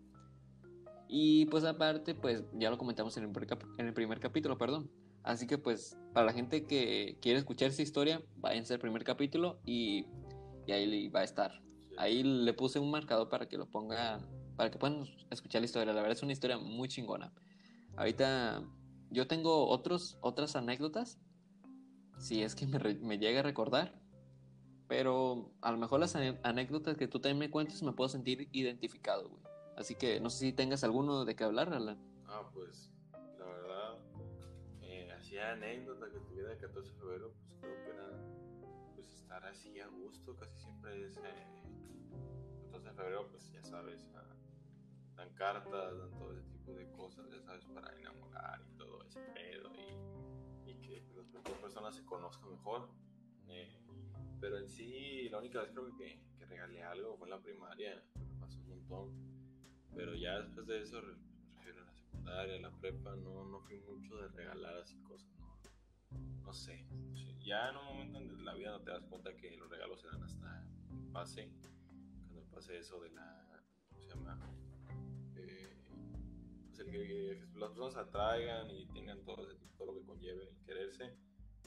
[1.08, 3.30] Y pues aparte, pues ya lo comentamos en el,
[3.78, 4.90] en el primer capítulo, perdón.
[5.22, 9.60] Así que pues para la gente que quiere escuchar esa historia, váyanse al primer capítulo
[9.64, 10.06] y,
[10.66, 11.62] y ahí va a estar.
[11.98, 15.92] Ahí le puse un marcador para que lo pongan, para que puedan escuchar la historia.
[15.92, 17.32] La verdad es una historia muy chingona.
[17.96, 18.64] Ahorita
[19.10, 21.20] yo tengo otros, otras anécdotas,
[22.18, 24.01] si es que me, me llega a recordar,
[24.92, 29.26] pero a lo mejor las anécdotas que tú también me cuentes me puedo sentir identificado,
[29.26, 29.42] güey.
[29.74, 31.98] Así que no sé si tengas alguno de qué hablar, Alan.
[32.26, 32.92] Ah, pues
[35.52, 38.08] anécdota que tuviera el 14 de febrero, pues creo que era
[38.94, 41.46] pues estar así a gusto, casi siempre es eh,
[42.66, 44.10] 14 de febrero, pues ya sabes,
[45.16, 49.20] dan cartas, dan todo ese tipo de cosas, ya sabes, para enamorar y todo ese
[49.34, 52.88] pedo y, y que las dos personas se conozcan mejor.
[53.48, 53.81] Eh,
[54.42, 58.02] Pero en sí, la única vez creo que, que regalé algo fue en la primaria,
[58.16, 59.12] me pasó un montón.
[59.94, 63.78] Pero ya después de eso, me refiero a la secundaria, la prepa, no, no fui
[63.78, 65.60] mucho de regalar así cosas, no,
[66.42, 66.84] no sé.
[67.44, 70.24] Ya en un momento en la vida no te das cuenta que los regalos eran
[70.24, 70.66] hasta
[71.12, 71.48] pase,
[72.26, 74.40] cuando pase eso de la, ¿cómo se llama?
[75.36, 75.76] Eh,
[76.66, 79.46] pues el que, que las personas se atraigan y tengan todo,
[79.78, 81.16] todo lo que conlleve el quererse,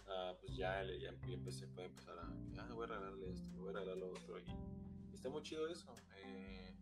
[0.08, 2.24] ah, pues ya, ya, empecé, puede empezar a,
[2.62, 4.46] ah, voy a regalarle esto, voy a regalar lo otro, y,
[5.14, 5.94] está muy chido eso.
[6.24, 6.76] eh,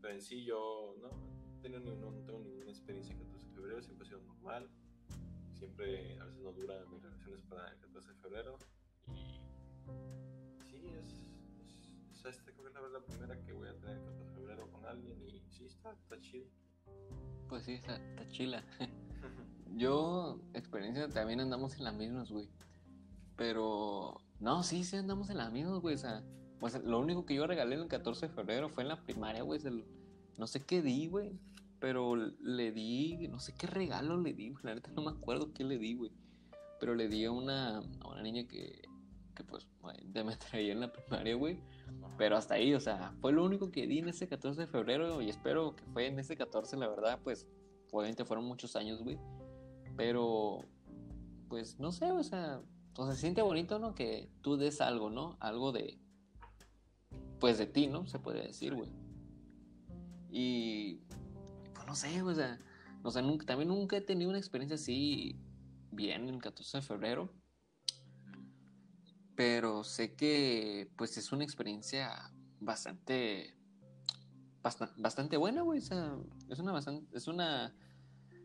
[0.00, 3.52] pero en sí yo no, no, tengo ni- no tengo ninguna experiencia en 14 de
[3.54, 4.70] febrero, siempre ha sido normal,
[5.54, 8.58] siempre a veces no duran mis relaciones para el 14 de febrero,
[9.14, 9.40] y
[10.64, 11.12] sí, es,
[11.60, 14.24] es, es esta creo que es la, la primera que voy a tener el 14
[14.24, 16.46] de febrero con alguien, y sí, está, está chido.
[17.48, 18.62] Pues sí, está, está chila.
[19.78, 22.48] Yo, experiencia, también andamos en las mismas, güey.
[23.36, 25.94] Pero, no, sí, sí andamos en las mismas, güey.
[25.94, 26.24] O sea,
[26.58, 29.60] pues lo único que yo regalé el 14 de febrero fue en la primaria, güey.
[30.36, 31.38] No sé qué di, güey.
[31.78, 34.64] Pero le di, no sé qué regalo le di, güey.
[34.64, 36.10] La neta no me acuerdo qué le di, güey.
[36.80, 38.82] Pero le di a una, a una niña que,
[39.36, 39.68] que pues,
[40.02, 41.62] de me traía en la primaria, güey.
[42.16, 45.22] Pero hasta ahí, o sea, fue lo único que di en ese 14 de febrero
[45.22, 47.46] y espero que fue en ese 14, la verdad, pues,
[47.92, 49.20] obviamente fueron muchos años, güey.
[49.98, 50.64] Pero,
[51.48, 52.62] pues, no sé, o sea,
[52.96, 53.96] o sea, se siente bonito, ¿no?
[53.96, 55.36] Que tú des algo, ¿no?
[55.40, 55.98] Algo de,
[57.40, 58.06] pues, de ti, ¿no?
[58.06, 58.90] Se puede decir, güey.
[60.30, 61.00] Y,
[61.74, 62.60] pues, no sé, o sea,
[63.02, 65.36] o sea, nunca, también nunca he tenido una experiencia así
[65.90, 67.32] bien el 14 de febrero.
[69.34, 73.56] Pero sé que pues es una experiencia bastante
[74.62, 75.78] basta- bastante buena, güey.
[75.78, 76.16] O sea,
[76.48, 77.74] es una bastante, es una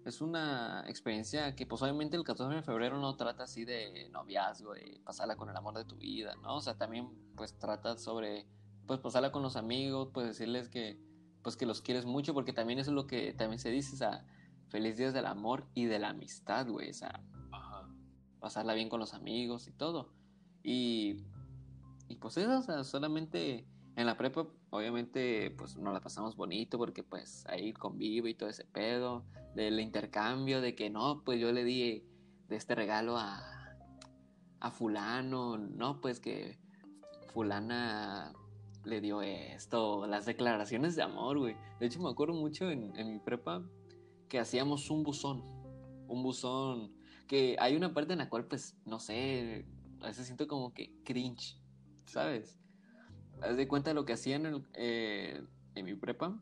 [0.06, 4.74] es una experiencia que pues obviamente el 14 de febrero no trata así de noviazgo,
[4.74, 6.58] de pasarla con el amor de tu vida, ¿no?
[6.58, 8.48] O sea, también pues trata sobre
[8.86, 11.00] pues pasarla con los amigos, pues decirles que
[11.42, 13.98] pues que los quieres mucho porque también eso es lo que también se dice, o
[13.98, 14.26] sea,
[14.70, 17.88] feliz días del amor y de la amistad, güey, o sea, Ajá.
[18.40, 20.14] pasarla bien con los amigos y todo.
[20.64, 21.18] Y,
[22.08, 26.80] y pues eso, o sea, solamente en la prepa, obviamente, pues nos la pasamos bonito
[26.80, 31.52] porque pues ahí convive y todo ese pedo, del intercambio, de que no, pues yo
[31.52, 32.04] le di
[32.50, 33.40] de este regalo a,
[34.60, 36.58] a fulano, no, pues que
[37.34, 38.34] fulana
[38.84, 41.56] le dio esto, las declaraciones de amor, güey.
[41.80, 43.64] De hecho, me acuerdo mucho en, en mi prepa
[44.28, 45.44] que hacíamos un buzón,
[46.08, 46.96] un buzón
[47.28, 49.68] que hay una parte en la cual, pues, no sé,
[50.02, 51.62] a veces siento como que cringe,
[52.06, 52.60] ¿sabes?
[53.44, 55.44] Haz de cuenta lo que hacían en, eh,
[55.76, 56.42] en mi prepa,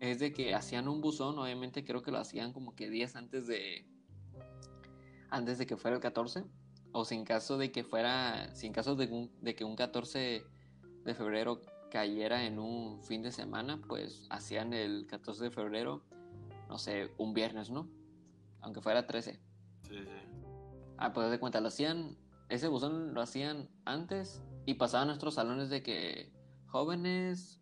[0.00, 3.46] es de que hacían un buzón, obviamente creo que lo hacían como que días antes
[3.46, 3.86] de,
[5.30, 6.44] antes de que fuera el 14,
[6.92, 10.44] o sin caso de que fuera, sin caso de, un- de que un 14
[11.04, 16.02] de febrero cayera en un fin de semana, pues hacían el 14 de febrero,
[16.68, 17.88] no sé, un viernes, ¿no?
[18.60, 19.38] Aunque fuera 13.
[19.88, 20.10] Sí, sí.
[20.98, 22.16] Ah, pues de cuenta, lo hacían,
[22.48, 26.32] ese buzón lo hacían antes y pasaban nuestros salones de que
[26.66, 27.60] jóvenes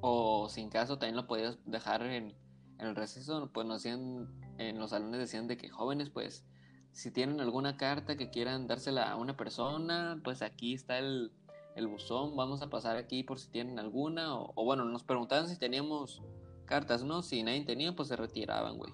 [0.00, 2.34] o sin caso también lo podías dejar en,
[2.78, 4.28] en el receso, pues nos hacían,
[4.58, 6.44] en los salones decían de que jóvenes pues
[6.92, 11.30] si tienen alguna carta que quieran dársela a una persona, pues aquí está el,
[11.74, 15.48] el buzón, vamos a pasar aquí por si tienen alguna o, o bueno, nos preguntaban
[15.48, 16.22] si teníamos
[16.64, 17.22] cartas, ¿no?
[17.22, 18.92] Si nadie tenía, pues se retiraban, güey.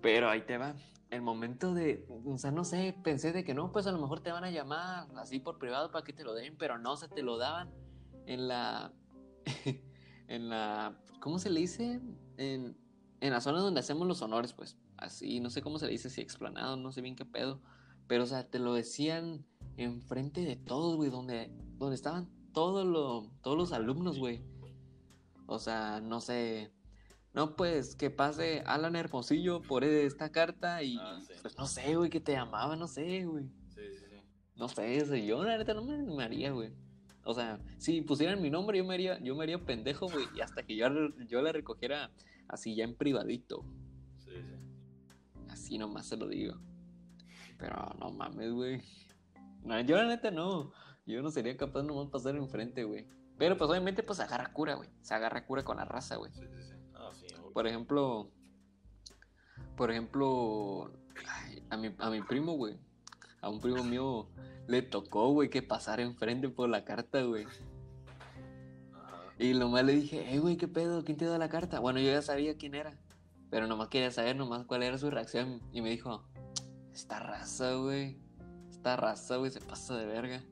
[0.00, 0.74] Pero ahí te va.
[1.10, 4.20] El momento de, o sea, no sé, pensé de que no, pues a lo mejor
[4.20, 7.08] te van a llamar así por privado para que te lo den, pero no, se
[7.08, 7.70] te lo daban
[8.26, 8.92] en la,
[10.28, 12.00] en la, ¿cómo se le dice?
[12.36, 12.76] En,
[13.20, 16.10] en la zona donde hacemos los honores, pues, así, no sé cómo se le dice,
[16.10, 17.62] si explanado, no sé bien qué pedo,
[18.06, 19.46] pero o sea, te lo decían
[19.78, 24.44] enfrente de todos, güey, donde, donde estaban todos lo- todos los alumnos, güey.
[25.46, 26.70] O sea, no sé,
[27.34, 31.34] no, pues que pase Alan Hermosillo por esta carta y Ah, sí.
[31.42, 33.44] pues no sé, güey, que te amaba, no sé, güey.
[33.68, 34.16] Sí, sí, sí.
[34.56, 36.72] No sé, yo la neta no me animaría, güey.
[37.24, 40.40] O sea, si pusieran mi nombre, yo me haría, yo me haría pendejo, güey, y
[40.40, 40.86] hasta que yo,
[41.28, 42.10] yo la recogiera
[42.48, 43.64] así ya en privadito.
[44.18, 44.54] Sí, sí.
[45.48, 46.54] Así nomás se lo digo.
[47.58, 48.82] Pero no mames, güey.
[49.62, 50.72] No, yo la neta no.
[51.06, 53.06] Yo no sería capaz nomás pasar enfrente, güey.
[53.36, 54.88] Pero pues obviamente pues agarra cura, güey.
[55.02, 56.32] Se agarra cura con la raza, güey.
[56.32, 56.74] Sí, sí, sí.
[57.14, 57.26] Sí.
[57.52, 58.30] Por ejemplo,
[59.76, 60.90] por ejemplo,
[61.26, 62.78] ay, a mi, a mi primo, güey,
[63.40, 64.28] a un primo mío
[64.66, 67.46] le tocó, güey, que pasara enfrente por la carta, güey.
[69.38, 71.04] Y nomás le dije, hey, güey, ¿qué pedo?
[71.04, 71.78] ¿Quién te dio la carta?
[71.78, 72.98] Bueno, yo ya sabía quién era,
[73.50, 75.62] pero nomás quería saber nomás cuál era su reacción.
[75.72, 76.24] Y me dijo,
[76.92, 78.18] esta raza, güey,
[78.68, 80.42] esta raza, güey, se pasa de verga.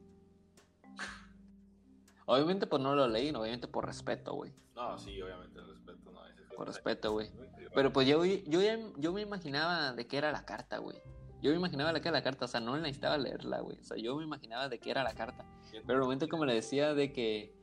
[2.27, 4.53] Obviamente, pues no lo leí, obviamente por respeto, güey.
[4.75, 6.21] No, sí, obviamente, respeto, no.
[6.57, 7.31] Por respeto, güey.
[7.75, 8.61] Pero pues yo, yo,
[8.97, 11.01] yo me imaginaba de qué era la carta, güey.
[11.41, 13.79] Yo me imaginaba de qué era la carta, o sea, no necesitaba leerla, güey.
[13.79, 15.45] O sea, yo me imaginaba de qué era la carta.
[15.87, 17.55] Pero el momento que me le decía de que,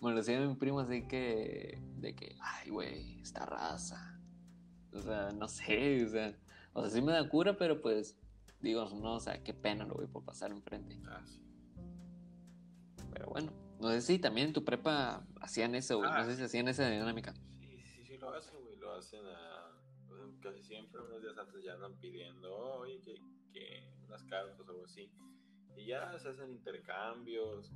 [0.00, 4.18] me lo decía mi primo así que, de que, ay, güey, esta raza.
[4.92, 6.34] O sea, no sé, o sea,
[6.72, 8.16] o sea, sí me da cura, pero pues,
[8.60, 10.98] digo, no, o sea, qué pena lo voy por pasar enfrente.
[11.06, 11.42] Ah, sí.
[13.12, 16.10] Pero bueno, no sé si también en tu prepa hacían eso, güey.
[16.10, 17.34] no sé si hacían esa dinámica.
[17.60, 18.76] Sí, sí, sí, lo hacen, güey.
[18.76, 19.56] Lo hacen a,
[20.40, 23.14] casi siempre, unos días antes ya andan pidiendo, oye, que,
[23.52, 25.10] que unas cartas o algo así.
[25.76, 27.70] Y ya se hacen intercambios.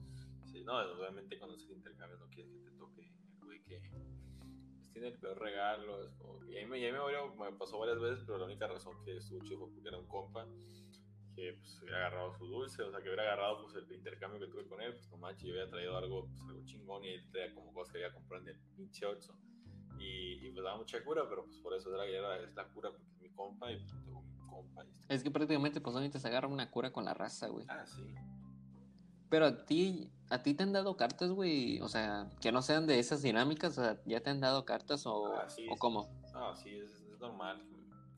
[0.46, 4.02] Sí, no, obviamente cuando haces intercambios no quieres que te toque el güey que pues,
[4.92, 6.04] tiene el peor regalo.
[6.04, 9.16] Es como y a mí, me, me, pasó varias veces, pero la única razón que
[9.16, 10.46] estuvo chido fue porque era un compa
[11.40, 14.46] que pues, hubiera agarrado su dulce, o sea, que hubiera agarrado pues, el intercambio que
[14.48, 17.30] tuve con él, pues no manches, yo había traído algo, pues, algo chingón y él
[17.30, 19.34] traía como cosas que había comprado en el pinche Oxxo.
[19.98, 23.06] Y, y, pues daba mucha cura, pero pues por eso era, era esta cura porque
[23.10, 24.84] es mi compa y pues, tengo mi compa.
[24.84, 27.66] Y es que prácticamente pues ahorita se agarra una cura con la raza, güey.
[27.68, 28.02] Ah, sí.
[29.28, 32.86] Pero a ti, a ti te han dado cartas, güey, o sea, que no sean
[32.86, 36.08] de esas dinámicas, o sea, ¿ya te han dado cartas o, ah, sí, o cómo?
[36.34, 37.62] Ah, sí, es, es normal.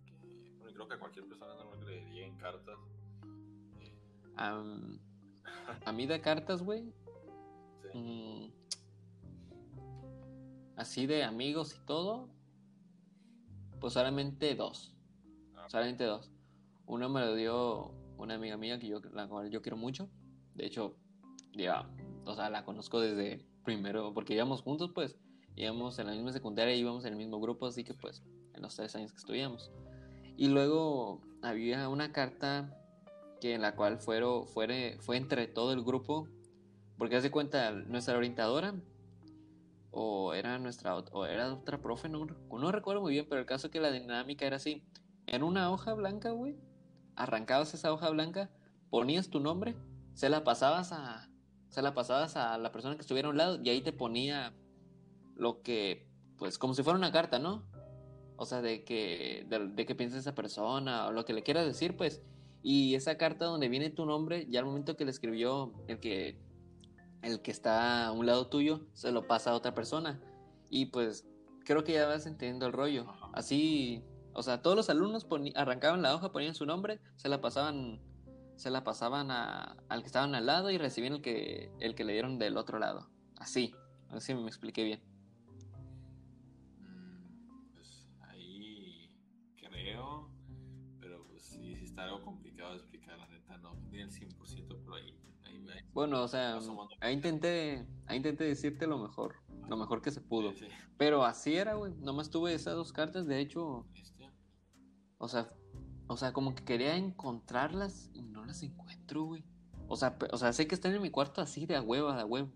[0.07, 0.15] Que,
[0.59, 2.79] bueno, creo que a cualquier persona es normal que le lleguen cartas
[4.37, 6.93] a mí de cartas, güey.
[7.95, 8.47] Mm,
[10.77, 12.29] así de amigos y todo.
[13.81, 14.95] Pues solamente dos.
[15.57, 15.67] Ah.
[15.69, 16.31] Solamente dos.
[16.87, 20.09] Uno me lo dio una amiga mía que yo, la cual yo quiero mucho.
[20.55, 20.97] De hecho,
[21.53, 21.89] ya,
[22.25, 25.17] o sea, la conozco desde primero, porque íbamos juntos, pues.
[25.55, 28.23] Íbamos en la misma secundaria, íbamos en el mismo grupo, así que pues,
[28.55, 29.71] en los tres años que estudiamos.
[30.37, 32.82] Y luego había una carta
[33.43, 36.29] que en la cual fueron, fue, fue entre todo el grupo,
[36.97, 38.77] porque hace cuenta nuestra orientadora,
[39.91, 43.67] o era nuestra o era otra profe, no, no recuerdo muy bien, pero el caso
[43.67, 44.85] es que la dinámica era así,
[45.27, 46.55] en una hoja blanca, güey,
[47.17, 48.49] arrancabas esa hoja blanca,
[48.91, 49.75] ponías tu nombre,
[50.15, 51.29] se la pasabas a
[51.69, 54.55] se la pasabas a la persona que estuviera a un lado y ahí te ponía
[55.35, 56.07] lo que
[56.39, 57.65] pues como si fuera una carta, ¿no?
[58.37, 61.67] O sea, de que de, de que piensa esa persona o lo que le quieras
[61.67, 62.23] decir, pues
[62.63, 66.39] y esa carta donde viene tu nombre, ya al momento que le escribió el que,
[67.23, 70.21] el que está a un lado tuyo, se lo pasa a otra persona.
[70.71, 71.27] Y pues
[71.65, 73.07] creo que ya vas entendiendo el rollo.
[73.33, 78.01] Así, o sea, todos los alumnos arrancaban la hoja, ponían su nombre, se la pasaban,
[78.57, 82.13] se la pasaban al que estaban al lado y recibían el que, el que le
[82.13, 83.09] dieron del otro lado.
[83.39, 83.75] Así,
[84.11, 85.12] así me expliqué bien.
[91.93, 96.29] Está algo complicado explicar, la neta, no, ni el 100%, pero ahí, ahí, Bueno, o
[96.29, 96.59] sea,
[97.01, 99.37] ahí intenté, ahí intenté decirte lo mejor,
[99.69, 100.55] lo mejor que se pudo.
[100.97, 103.87] Pero así era, güey, nomás tuve esas dos cartas, de hecho,
[105.19, 105.53] o sea,
[106.07, 109.45] o sea, como que quería encontrarlas y no las encuentro, güey.
[109.87, 112.23] O sea, o sea, sé que están en mi cuarto así de a huevo, de
[112.23, 112.51] a huevo.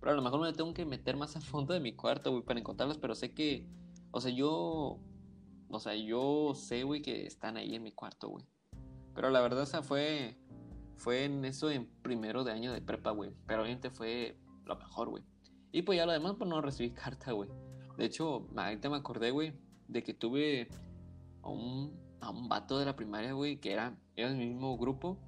[0.00, 2.42] Pero a lo mejor me tengo que meter más a fondo de mi cuarto, güey,
[2.42, 3.68] para encontrarlas, pero sé que,
[4.10, 4.98] o sea, yo,
[5.68, 8.44] o sea, yo sé, güey, que están ahí en mi cuarto, güey.
[9.14, 10.36] Pero la verdad, o sea, fue,
[10.96, 13.30] fue en eso en primero de año de prepa, güey.
[13.46, 15.24] Pero obviamente fue lo mejor, güey.
[15.72, 17.50] Y pues ya lo demás, pues no recibí carta, güey.
[17.96, 19.52] De hecho, ahorita me acordé, güey,
[19.88, 20.68] de que tuve
[21.42, 25.18] a un, a un vato de la primaria, güey, que era, era del mismo grupo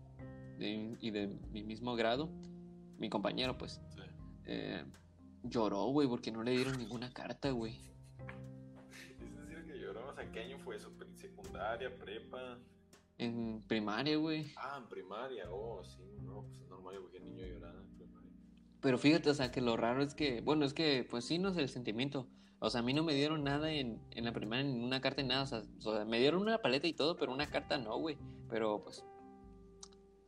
[0.59, 2.31] y de mi mismo grado.
[2.99, 3.81] Mi compañero, pues.
[4.47, 4.85] Eh,
[5.43, 7.81] lloró, güey, porque no le dieron ninguna carta, güey.
[9.21, 10.93] Es decir, que lloró, o sea, ¿qué año fue eso?
[11.15, 12.59] ¿Secundaria, prepa?
[13.25, 14.53] En primaria, güey.
[14.57, 18.31] Ah, en primaria, oh, sí, no, pues es normal porque el niño lloraba en primaria.
[18.81, 21.53] Pero fíjate, o sea, que lo raro es que, bueno, es que, pues sí, no
[21.53, 22.29] sé el sentimiento.
[22.59, 25.23] O sea, a mí no me dieron nada en, en la primaria, ni una carta,
[25.23, 25.43] ni nada.
[25.43, 28.17] O sea, o sea, me dieron una paleta y todo, pero una carta no, güey.
[28.49, 29.05] Pero, pues,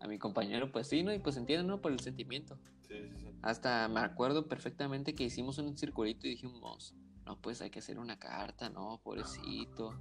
[0.00, 1.12] a mi compañero, pues sí, ¿no?
[1.12, 1.80] Y pues entienden, ¿no?
[1.80, 2.58] Por el sentimiento.
[2.88, 3.28] Sí, sí, sí.
[3.42, 6.94] Hasta me acuerdo perfectamente que hicimos un circulito y dijimos,
[7.24, 9.00] no, pues hay que hacer una carta, ¿no?
[9.02, 9.98] Pobrecito.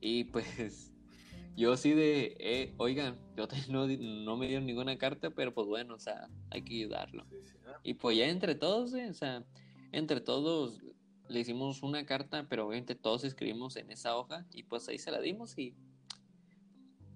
[0.00, 0.91] Y pues
[1.56, 5.94] yo sí de, eh, oigan, yo no, no, me dieron ninguna carta, pero pues bueno,
[5.94, 7.26] o sea, hay que ayudarlo.
[7.82, 9.44] Y pues ya entre todos, eh, o sea,
[9.92, 10.80] entre todos
[11.28, 15.10] le hicimos una carta, pero obviamente todos escribimos en esa hoja y pues ahí se
[15.10, 15.74] la dimos y,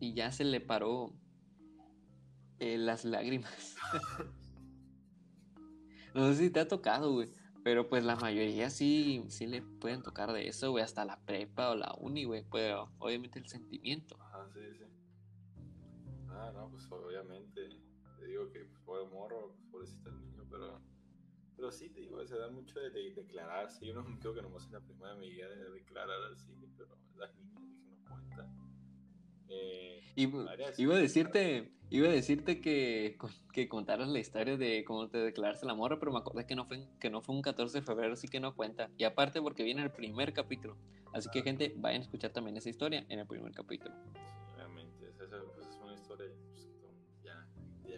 [0.00, 1.12] y ya se le paró
[2.58, 3.76] eh, las lágrimas.
[6.14, 7.28] no sé si te ha tocado, güey.
[7.66, 11.70] Pero pues la mayoría sí, sí le pueden tocar de eso, güey, hasta la prepa
[11.70, 12.44] o la uni, güey.
[12.48, 14.16] Pero obviamente el sentimiento.
[14.20, 14.84] Ajá, sí, sí.
[16.28, 17.68] Ah, no, pues obviamente.
[18.20, 20.80] Te digo que pues, por el morro, pues pobrecito el niño, pero
[21.56, 23.84] Pero sí, te digo, se da mucho de, de declararse.
[23.84, 27.62] Yo no creo que nomás en la primera medida de declarar así, pero las niñas
[27.68, 28.48] dije, no cuenta.
[29.48, 33.16] Eh, iba, a decirte, iba a decirte que,
[33.52, 36.66] que contaras la historia de cómo te declaraste la morra, pero me acordé que no
[36.66, 38.90] fue que no fue un 14 de febrero, así que no cuenta.
[38.96, 40.76] Y aparte porque viene el primer capítulo.
[41.12, 43.94] Así que gente, vayan a escuchar también esa historia en el primer capítulo.
[44.54, 46.68] Obviamente, esa, pues, es una historia pues,
[47.22, 47.46] ya,
[47.84, 47.94] ya.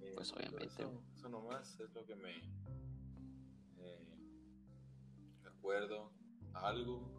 [0.00, 0.82] Eh, pues obviamente.
[1.14, 2.36] Eso, nomás es lo que me
[3.78, 4.06] eh,
[5.42, 6.12] recuerdo
[6.54, 7.10] algo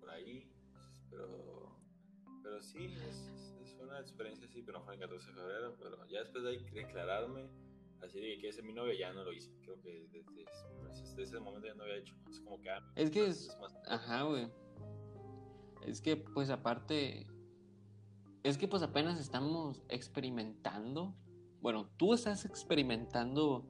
[0.00, 0.50] por ahí,
[1.10, 1.65] pero
[2.46, 6.06] pero sí, es, es, una experiencia así, pero no fue el 14 de febrero, pero
[6.06, 7.48] ya después de ahí declararme,
[8.02, 9.50] así de que ese mi novia ya no lo hice.
[9.62, 12.14] Creo que desde, ese momento ya no había hecho.
[12.30, 12.70] Es como que...
[12.70, 13.56] Ah, es que es...
[13.60, 13.76] más...
[13.88, 14.48] Ajá, güey.
[15.86, 17.26] Es que pues aparte...
[18.44, 21.16] Es que pues apenas estamos experimentando.
[21.60, 23.66] Bueno, tú estás experimentando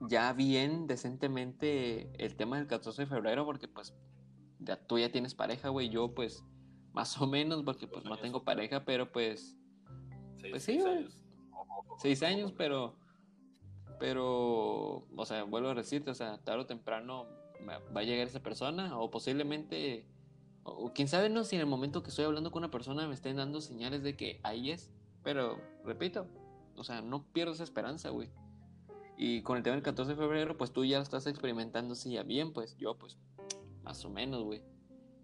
[0.00, 3.94] ya bien, decentemente el tema del 14 de febrero porque pues
[4.58, 5.88] ya, tú ya tienes pareja, güey.
[5.88, 6.44] Yo pues
[6.96, 9.54] más o menos, porque pues no tengo pareja, pero pues...
[10.40, 11.18] Seis, pues sí, años.
[11.98, 12.96] Seis años, pero...
[14.00, 17.26] Pero, o sea, vuelvo a decirte, o sea, tarde o temprano
[17.68, 20.06] va a llegar esa persona, o posiblemente,
[20.64, 23.14] o, quién sabe, no, si en el momento que estoy hablando con una persona me
[23.14, 24.90] estén dando señales de que ahí es,
[25.22, 26.26] pero, repito,
[26.76, 28.30] o sea, no pierdo esa esperanza, güey.
[29.18, 32.12] Y con el tema del 14 de febrero, pues tú ya lo estás experimentando, sí,
[32.12, 33.18] ya bien, pues yo, pues,
[33.82, 34.62] más o menos, güey.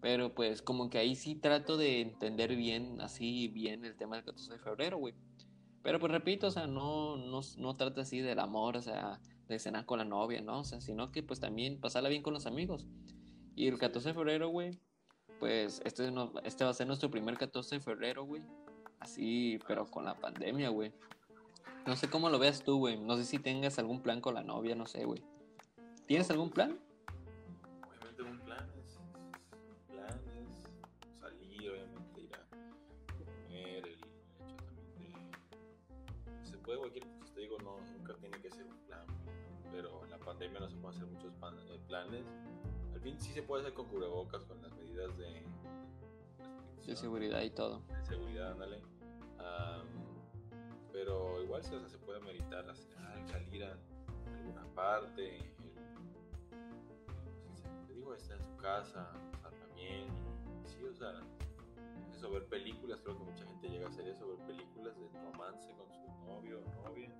[0.03, 4.25] Pero pues como que ahí sí trato de entender bien, así bien el tema del
[4.25, 5.15] 14 de febrero, güey.
[5.83, 9.61] Pero pues repito, o sea, no, no, no trata así del amor, o sea, de
[9.61, 10.61] cenar con la novia, ¿no?
[10.61, 12.85] O sea, sino que pues también pasarla bien con los amigos.
[13.55, 14.77] Y el 14 de febrero, güey,
[15.39, 18.43] pues este, no, este va a ser nuestro primer 14 de febrero, güey.
[18.99, 20.93] Así, pero con la pandemia, güey.
[21.87, 22.99] No sé cómo lo veas tú, güey.
[22.99, 25.23] No sé si tengas algún plan con la novia, no sé, güey.
[26.07, 26.79] ¿Tienes algún plan?
[37.63, 39.07] No, nunca tiene que ser un plan,
[39.71, 42.27] pero en la pandemia no se pueden hacer muchos eh, planes.
[42.95, 45.43] Al fin sí se puede hacer con cubrebocas, con las medidas de,
[46.87, 47.83] de seguridad y todo.
[47.89, 48.83] De seguridad, ándale.
[50.93, 52.65] pero igual se, se puede meditar,
[53.27, 53.77] salir a
[54.39, 55.39] alguna parte.
[57.87, 60.07] te digo, estar en su casa, pasarla bien.
[60.65, 61.13] Sí, o sea,
[62.13, 65.73] eso, ver películas, creo que mucha gente llega a hacer eso, ver películas de romance
[65.75, 67.11] con su novio o novia.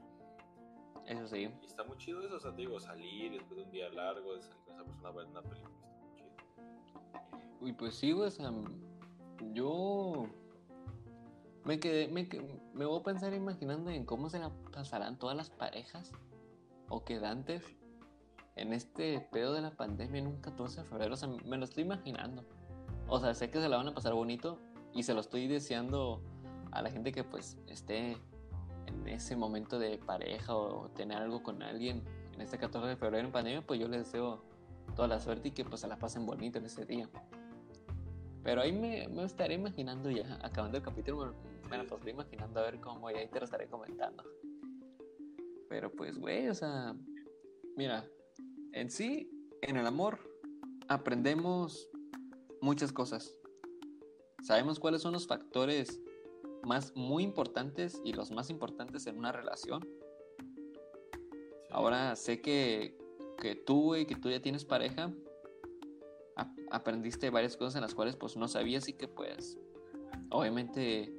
[1.07, 1.51] Eso sí.
[1.63, 4.35] Y está muy chido eso, o sea, te digo, salir después de un día largo,
[4.35, 7.57] de salir con esa persona a ver una película, está muy chido.
[7.61, 8.53] Uy, pues sí, güey, o sea,
[9.53, 10.27] yo
[11.65, 12.29] me quedé, me,
[12.73, 16.13] me voy a pensar imaginando en cómo se la pasarán todas las parejas
[16.89, 17.65] o quedantes
[18.57, 21.65] en este pedo de la pandemia en un 14 de febrero, o sea, me lo
[21.65, 22.45] estoy imaginando.
[23.09, 24.59] O sea, sé que se la van a pasar bonito
[24.93, 26.23] y se lo estoy deseando
[26.71, 28.19] a la gente que pues esté
[29.01, 32.03] en ese momento de pareja o tener algo con alguien
[32.35, 34.43] en este 14 de febrero en pandemia, pues yo les deseo
[34.95, 37.09] toda la suerte y que pues se la pasen bonito en ese día.
[38.43, 41.35] Pero ahí me, me estaré imaginando ya, acabando el capítulo,
[41.71, 44.25] me, la pasaré imaginando a ver cómo y ahí te lo estaré comentando.
[45.69, 46.95] Pero pues, güey, o sea,
[47.77, 48.05] mira,
[48.73, 49.31] en sí,
[49.63, 50.19] en el amor,
[50.89, 51.89] aprendemos
[52.61, 53.35] muchas cosas.
[54.43, 56.01] Sabemos cuáles son los factores
[56.63, 59.87] más muy importantes y los más importantes en una relación.
[61.71, 62.97] Ahora sé que,
[63.39, 65.13] que tú, y que tú ya tienes pareja,
[66.71, 69.59] aprendiste varias cosas en las cuales pues no sabías y que pues
[70.31, 71.13] obviamente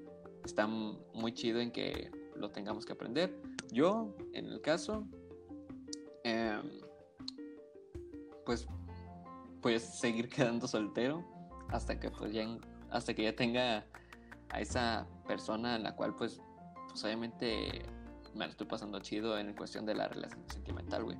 [0.43, 3.35] está muy chido en que lo tengamos que aprender.
[3.71, 5.07] Yo, en el caso,
[6.23, 6.81] em,
[8.45, 8.67] pues
[9.61, 11.23] pues seguir quedando soltero
[11.69, 12.45] hasta que pues ya
[12.91, 13.85] hasta que ya tenga
[14.49, 16.41] a esa persona en la cual pues,
[16.89, 17.83] pues obviamente
[18.35, 21.17] me lo estoy pasando chido en cuestión de la relación sentimental, güey.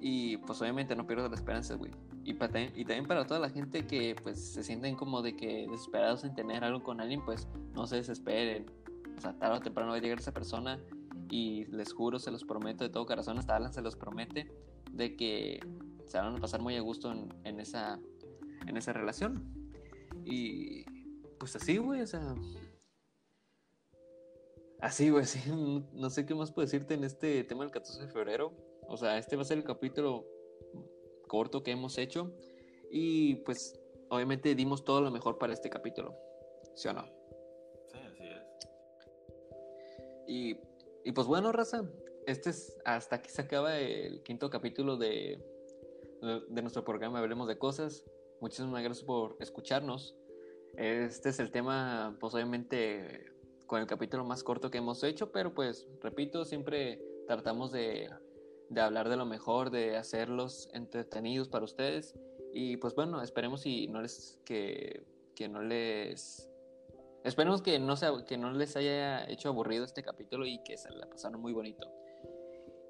[0.00, 1.92] Y pues obviamente no pierdo la esperanza, güey.
[2.24, 6.24] Y, y también para toda la gente que pues se sienten como de que desesperados
[6.24, 8.66] en tener algo con alguien, pues no se desesperen.
[9.16, 10.78] O sea, tarde o temprano va a llegar esa persona
[11.30, 14.50] y les juro, se los prometo de todo corazón, hasta Alan se los promete,
[14.90, 15.60] de que
[16.06, 18.00] se van a pasar muy a gusto en, en esa,
[18.66, 19.44] en esa relación.
[20.24, 20.84] Y
[21.38, 22.34] pues así, güey, o sea.
[24.80, 25.40] Así, güey, así.
[25.92, 28.52] No, sé qué más puedo decirte en este tema del 14 de febrero.
[28.88, 30.26] O sea, este va a ser el capítulo
[31.28, 32.32] corto que hemos hecho.
[32.90, 33.78] Y pues,
[34.08, 36.16] obviamente dimos todo lo mejor para este capítulo.
[36.74, 37.04] ¿Sí o no?
[37.92, 38.68] Sí, así es.
[40.26, 40.60] Y,
[41.04, 41.82] y pues bueno, raza,
[42.26, 45.42] este es hasta aquí se acaba el quinto capítulo de,
[46.48, 48.04] de nuestro programa Hablemos de Cosas.
[48.40, 50.16] Muchísimas gracias por escucharnos.
[50.76, 53.30] Este es el tema, pues obviamente,
[53.70, 58.10] con el capítulo más corto que hemos hecho, pero pues, repito, siempre tratamos de,
[58.68, 62.16] de hablar de lo mejor, de hacerlos entretenidos para ustedes.
[62.52, 65.04] Y pues bueno, esperemos y no les que,
[65.36, 66.50] que no les
[67.22, 70.90] esperemos que no sea, que no les haya hecho aburrido este capítulo y que se
[70.90, 71.88] la pasaron muy bonito.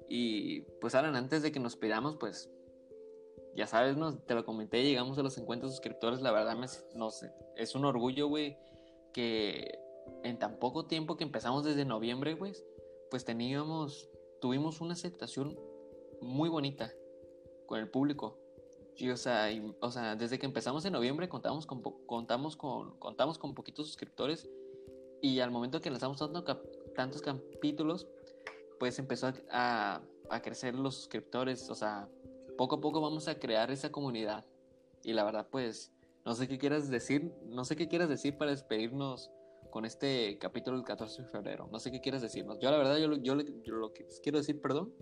[0.09, 2.49] Y pues Alan, antes de que nos pidamos, pues
[3.55, 6.65] ya sabes, te lo comenté, llegamos a los 50 suscriptores, la verdad me,
[6.95, 8.57] no sé, es un orgullo, güey,
[9.13, 9.80] que
[10.23, 14.09] en tan poco tiempo que empezamos desde noviembre, pues teníamos,
[14.39, 15.57] tuvimos una aceptación
[16.21, 16.91] muy bonita
[17.65, 18.37] con el público.
[18.95, 19.49] Y, o sea,
[19.79, 24.47] o sea, desde que empezamos en noviembre contamos con, contamos con, contamos con poquitos suscriptores
[25.21, 26.19] y al momento que lanzamos
[26.95, 28.07] tantos capítulos,
[28.79, 32.09] pues empezó a, a crecer los suscriptores, o sea,
[32.57, 34.45] poco a poco vamos a crear esa comunidad.
[35.03, 35.91] Y la verdad, pues,
[36.25, 39.31] no sé qué quieras decir, no sé qué quieras decir para despedirnos
[39.71, 41.67] con este capítulo del 14 de febrero.
[41.71, 42.59] No sé qué quieras decirnos.
[42.59, 44.93] Yo la verdad, yo, yo, yo lo que quiero decir, perdón,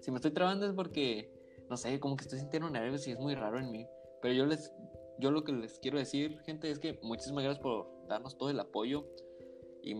[0.00, 1.32] si me estoy trabando es porque,
[1.70, 3.86] no sé, como que estoy sintiendo nervios y es muy raro en mí.
[4.20, 4.70] Pero yo les,
[5.18, 8.60] yo lo que les quiero decir, gente, es que muchísimas gracias por darnos todo el
[8.60, 9.06] apoyo.
[9.82, 9.94] Y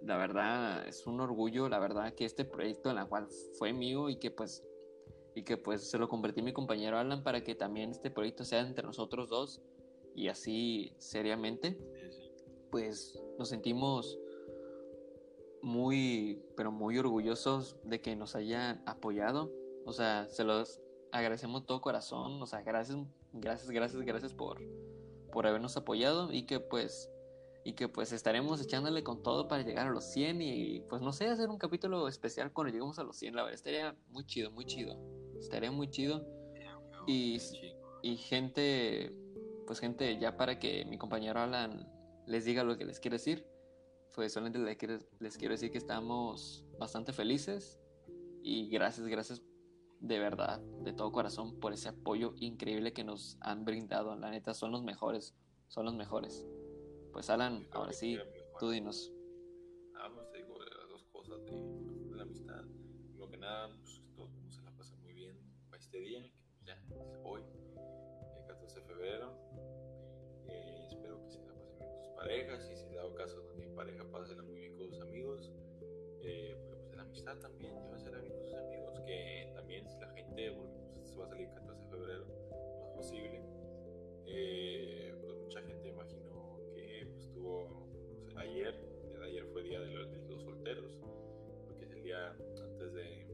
[0.00, 3.26] la verdad, es un orgullo, la verdad, que este proyecto en la cual
[3.58, 4.64] fue mío y que pues
[5.34, 8.60] y que pues se lo convertí mi compañero Alan para que también este proyecto sea
[8.60, 9.60] entre nosotros dos
[10.14, 11.78] y así seriamente
[12.70, 14.18] pues nos sentimos
[15.62, 19.52] muy pero muy orgullosos de que nos hayan apoyado.
[19.84, 20.80] O sea se los
[21.12, 22.40] agradecemos todo corazón.
[22.42, 22.98] O sea gracias
[23.32, 24.60] gracias gracias gracias por
[25.32, 27.10] por habernos apoyado y que pues
[27.66, 31.12] y que pues estaremos echándole con todo para llegar a los 100 y pues no
[31.12, 34.52] sé, hacer un capítulo especial cuando lleguemos a los 100, la verdad, estaría muy chido,
[34.52, 34.96] muy chido,
[35.40, 36.24] estaría muy chido.
[37.08, 37.38] Y,
[38.02, 39.12] y gente,
[39.66, 41.88] pues gente, ya para que mi compañero Alan
[42.26, 43.46] les diga lo que les quiere decir,
[44.14, 47.78] pues solamente les quiero, les quiero decir que estamos bastante felices
[48.42, 49.42] y gracias, gracias
[50.00, 54.14] de verdad, de todo corazón, por ese apoyo increíble que nos han brindado.
[54.16, 55.34] La neta, son los mejores,
[55.68, 56.46] son los mejores.
[57.12, 58.18] Pues Alan, ahora sí,
[58.58, 59.12] tú dinos.
[59.96, 62.64] Ah, pues te digo las dos cosas de, la amistad.
[63.08, 65.38] Primero que nada, pues todos se la pasan muy bien
[65.70, 66.30] para este día,
[77.26, 81.16] amistad también, llévasela bien con sus amigos, que también si la gente, porque pues, se
[81.16, 83.42] va a salir el 14 de febrero, lo más posible.
[84.26, 86.60] Eh, pues mucha gente imagino
[88.36, 88.74] ayer,
[89.22, 90.98] ayer fue día de los, solteros,
[91.66, 93.26] porque es el día antes de,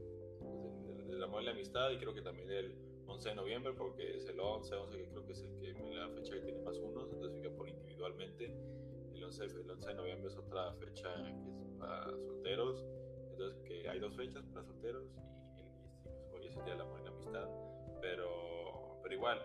[0.85, 2.75] pues, del, amor y la amistad, y creo que también el
[3.05, 6.09] 11 de noviembre, porque es el 11, 11 que creo que es el que, la
[6.09, 8.55] fecha que tiene más unos, entonces fíjate por individualmente.
[9.13, 12.83] El 11, el 11 de noviembre es otra fecha que es para solteros,
[13.33, 15.05] entonces que hay dos fechas para solteros
[15.57, 15.63] y,
[16.03, 17.49] pues, hoy es el día del amor y la amistad,
[18.01, 19.39] pero, pero igual,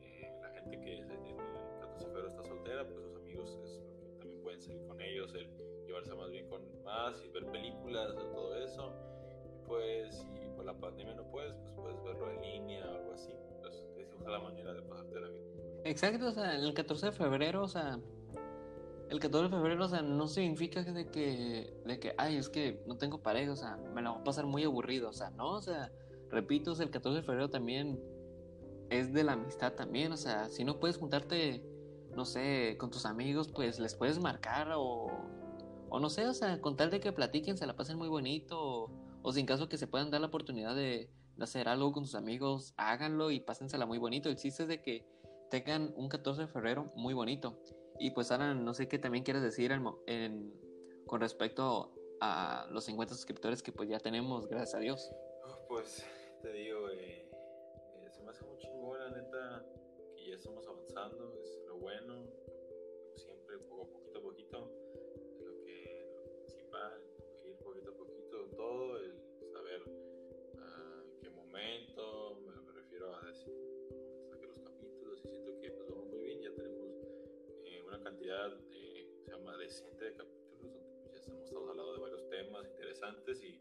[0.00, 1.36] eh, la gente que es el
[1.80, 3.82] 14 de febrero está soltera, pues sus amigos es
[4.42, 5.48] pueden salir con ellos, el
[5.86, 8.92] llevarse más bien con más y ver películas, todo eso.
[9.44, 13.12] Y pues, si por la pandemia no puedes, pues puedes verlo en línea o algo
[13.12, 13.32] así.
[13.56, 15.42] Entonces, es la manera de pasarte la vida.
[15.84, 17.98] Exacto, o sea, el 14 de febrero, o sea,
[19.12, 22.82] el 14 de febrero, o sea, no significa de que, de que, ay, es que
[22.86, 25.50] no tengo pareja, o sea, me la voy a pasar muy aburrido, o sea, no,
[25.50, 25.92] o sea,
[26.30, 28.00] repito, el 14 de febrero también
[28.90, 31.62] es de la amistad también, o sea, si no puedes juntarte
[32.14, 35.10] no sé, con tus amigos, pues les puedes marcar o,
[35.88, 38.60] o no sé, o sea, con tal de que platiquen, se la pasen muy bonito,
[38.60, 38.90] o,
[39.22, 41.10] o sin caso que se puedan dar la oportunidad de,
[41.40, 44.28] hacer algo con sus amigos, háganlo y pásensela muy bonito.
[44.28, 45.04] El chiste es de que
[45.50, 47.58] tengan un 14 de febrero muy bonito.
[48.02, 50.52] Y pues ahora no sé qué también quieres decir en,
[51.06, 55.12] con respecto a los 50 suscriptores que pues ya tenemos, gracias a Dios.
[55.68, 56.04] Pues
[56.42, 59.64] te digo, eh, eh, se me hace muy chingón, la neta,
[60.16, 62.26] que ya estamos avanzando, es bueno,
[63.14, 64.70] siempre poco a poquito a poquito,
[65.38, 67.00] de lo que lo principal,
[67.46, 69.01] ir poquito a poquito todo,
[78.02, 82.28] cantidad de, se llama decente de capítulos donde pues, ya estamos todos hablando de varios
[82.28, 83.60] temas interesantes y,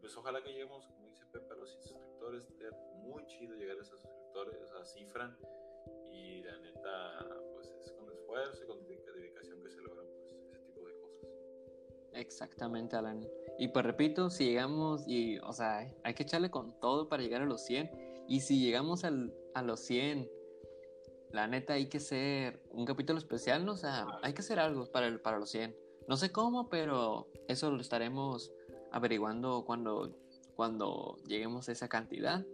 [0.00, 3.82] pues ojalá que lleguemos, como dice Pepe, a los suscriptores, sería muy chido llegar a
[3.82, 5.36] esos suscriptores, a esa cifra
[6.12, 10.58] y la neta, pues es con esfuerzo y con dedicación que se logran pues, ese
[10.60, 11.28] tipo de cosas.
[12.12, 13.26] Exactamente, Alan.
[13.58, 17.42] Y pues repito, si llegamos y, o sea, hay que echarle con todo para llegar
[17.42, 18.24] a los 100.
[18.28, 20.30] Y si llegamos al, a los 100,
[21.32, 23.72] la neta hay que ser un capítulo especial, ¿no?
[23.72, 25.76] O sea, hay que hacer algo para, el, para los 100.
[26.08, 28.52] No sé cómo, pero eso lo estaremos
[28.92, 30.16] averiguando cuando,
[30.54, 32.44] cuando lleguemos a esa cantidad.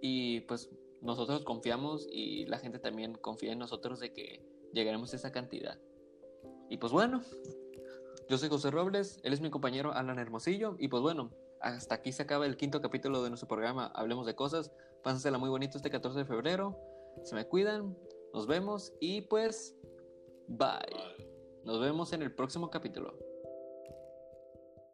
[0.00, 0.70] Y pues
[1.00, 5.78] nosotros confiamos y la gente también confía en nosotros de que llegaremos a esa cantidad.
[6.68, 7.22] Y pues bueno,
[8.28, 10.76] yo soy José Robles, él es mi compañero Alan Hermosillo.
[10.78, 14.34] Y pues bueno, hasta aquí se acaba el quinto capítulo de nuestro programa Hablemos de
[14.34, 14.72] Cosas.
[15.02, 16.76] Pásensela muy bonito este 14 de febrero.
[17.22, 17.96] Se me cuidan,
[18.34, 19.76] nos vemos y pues
[20.48, 21.24] bye.
[21.64, 23.16] Nos vemos en el próximo capítulo.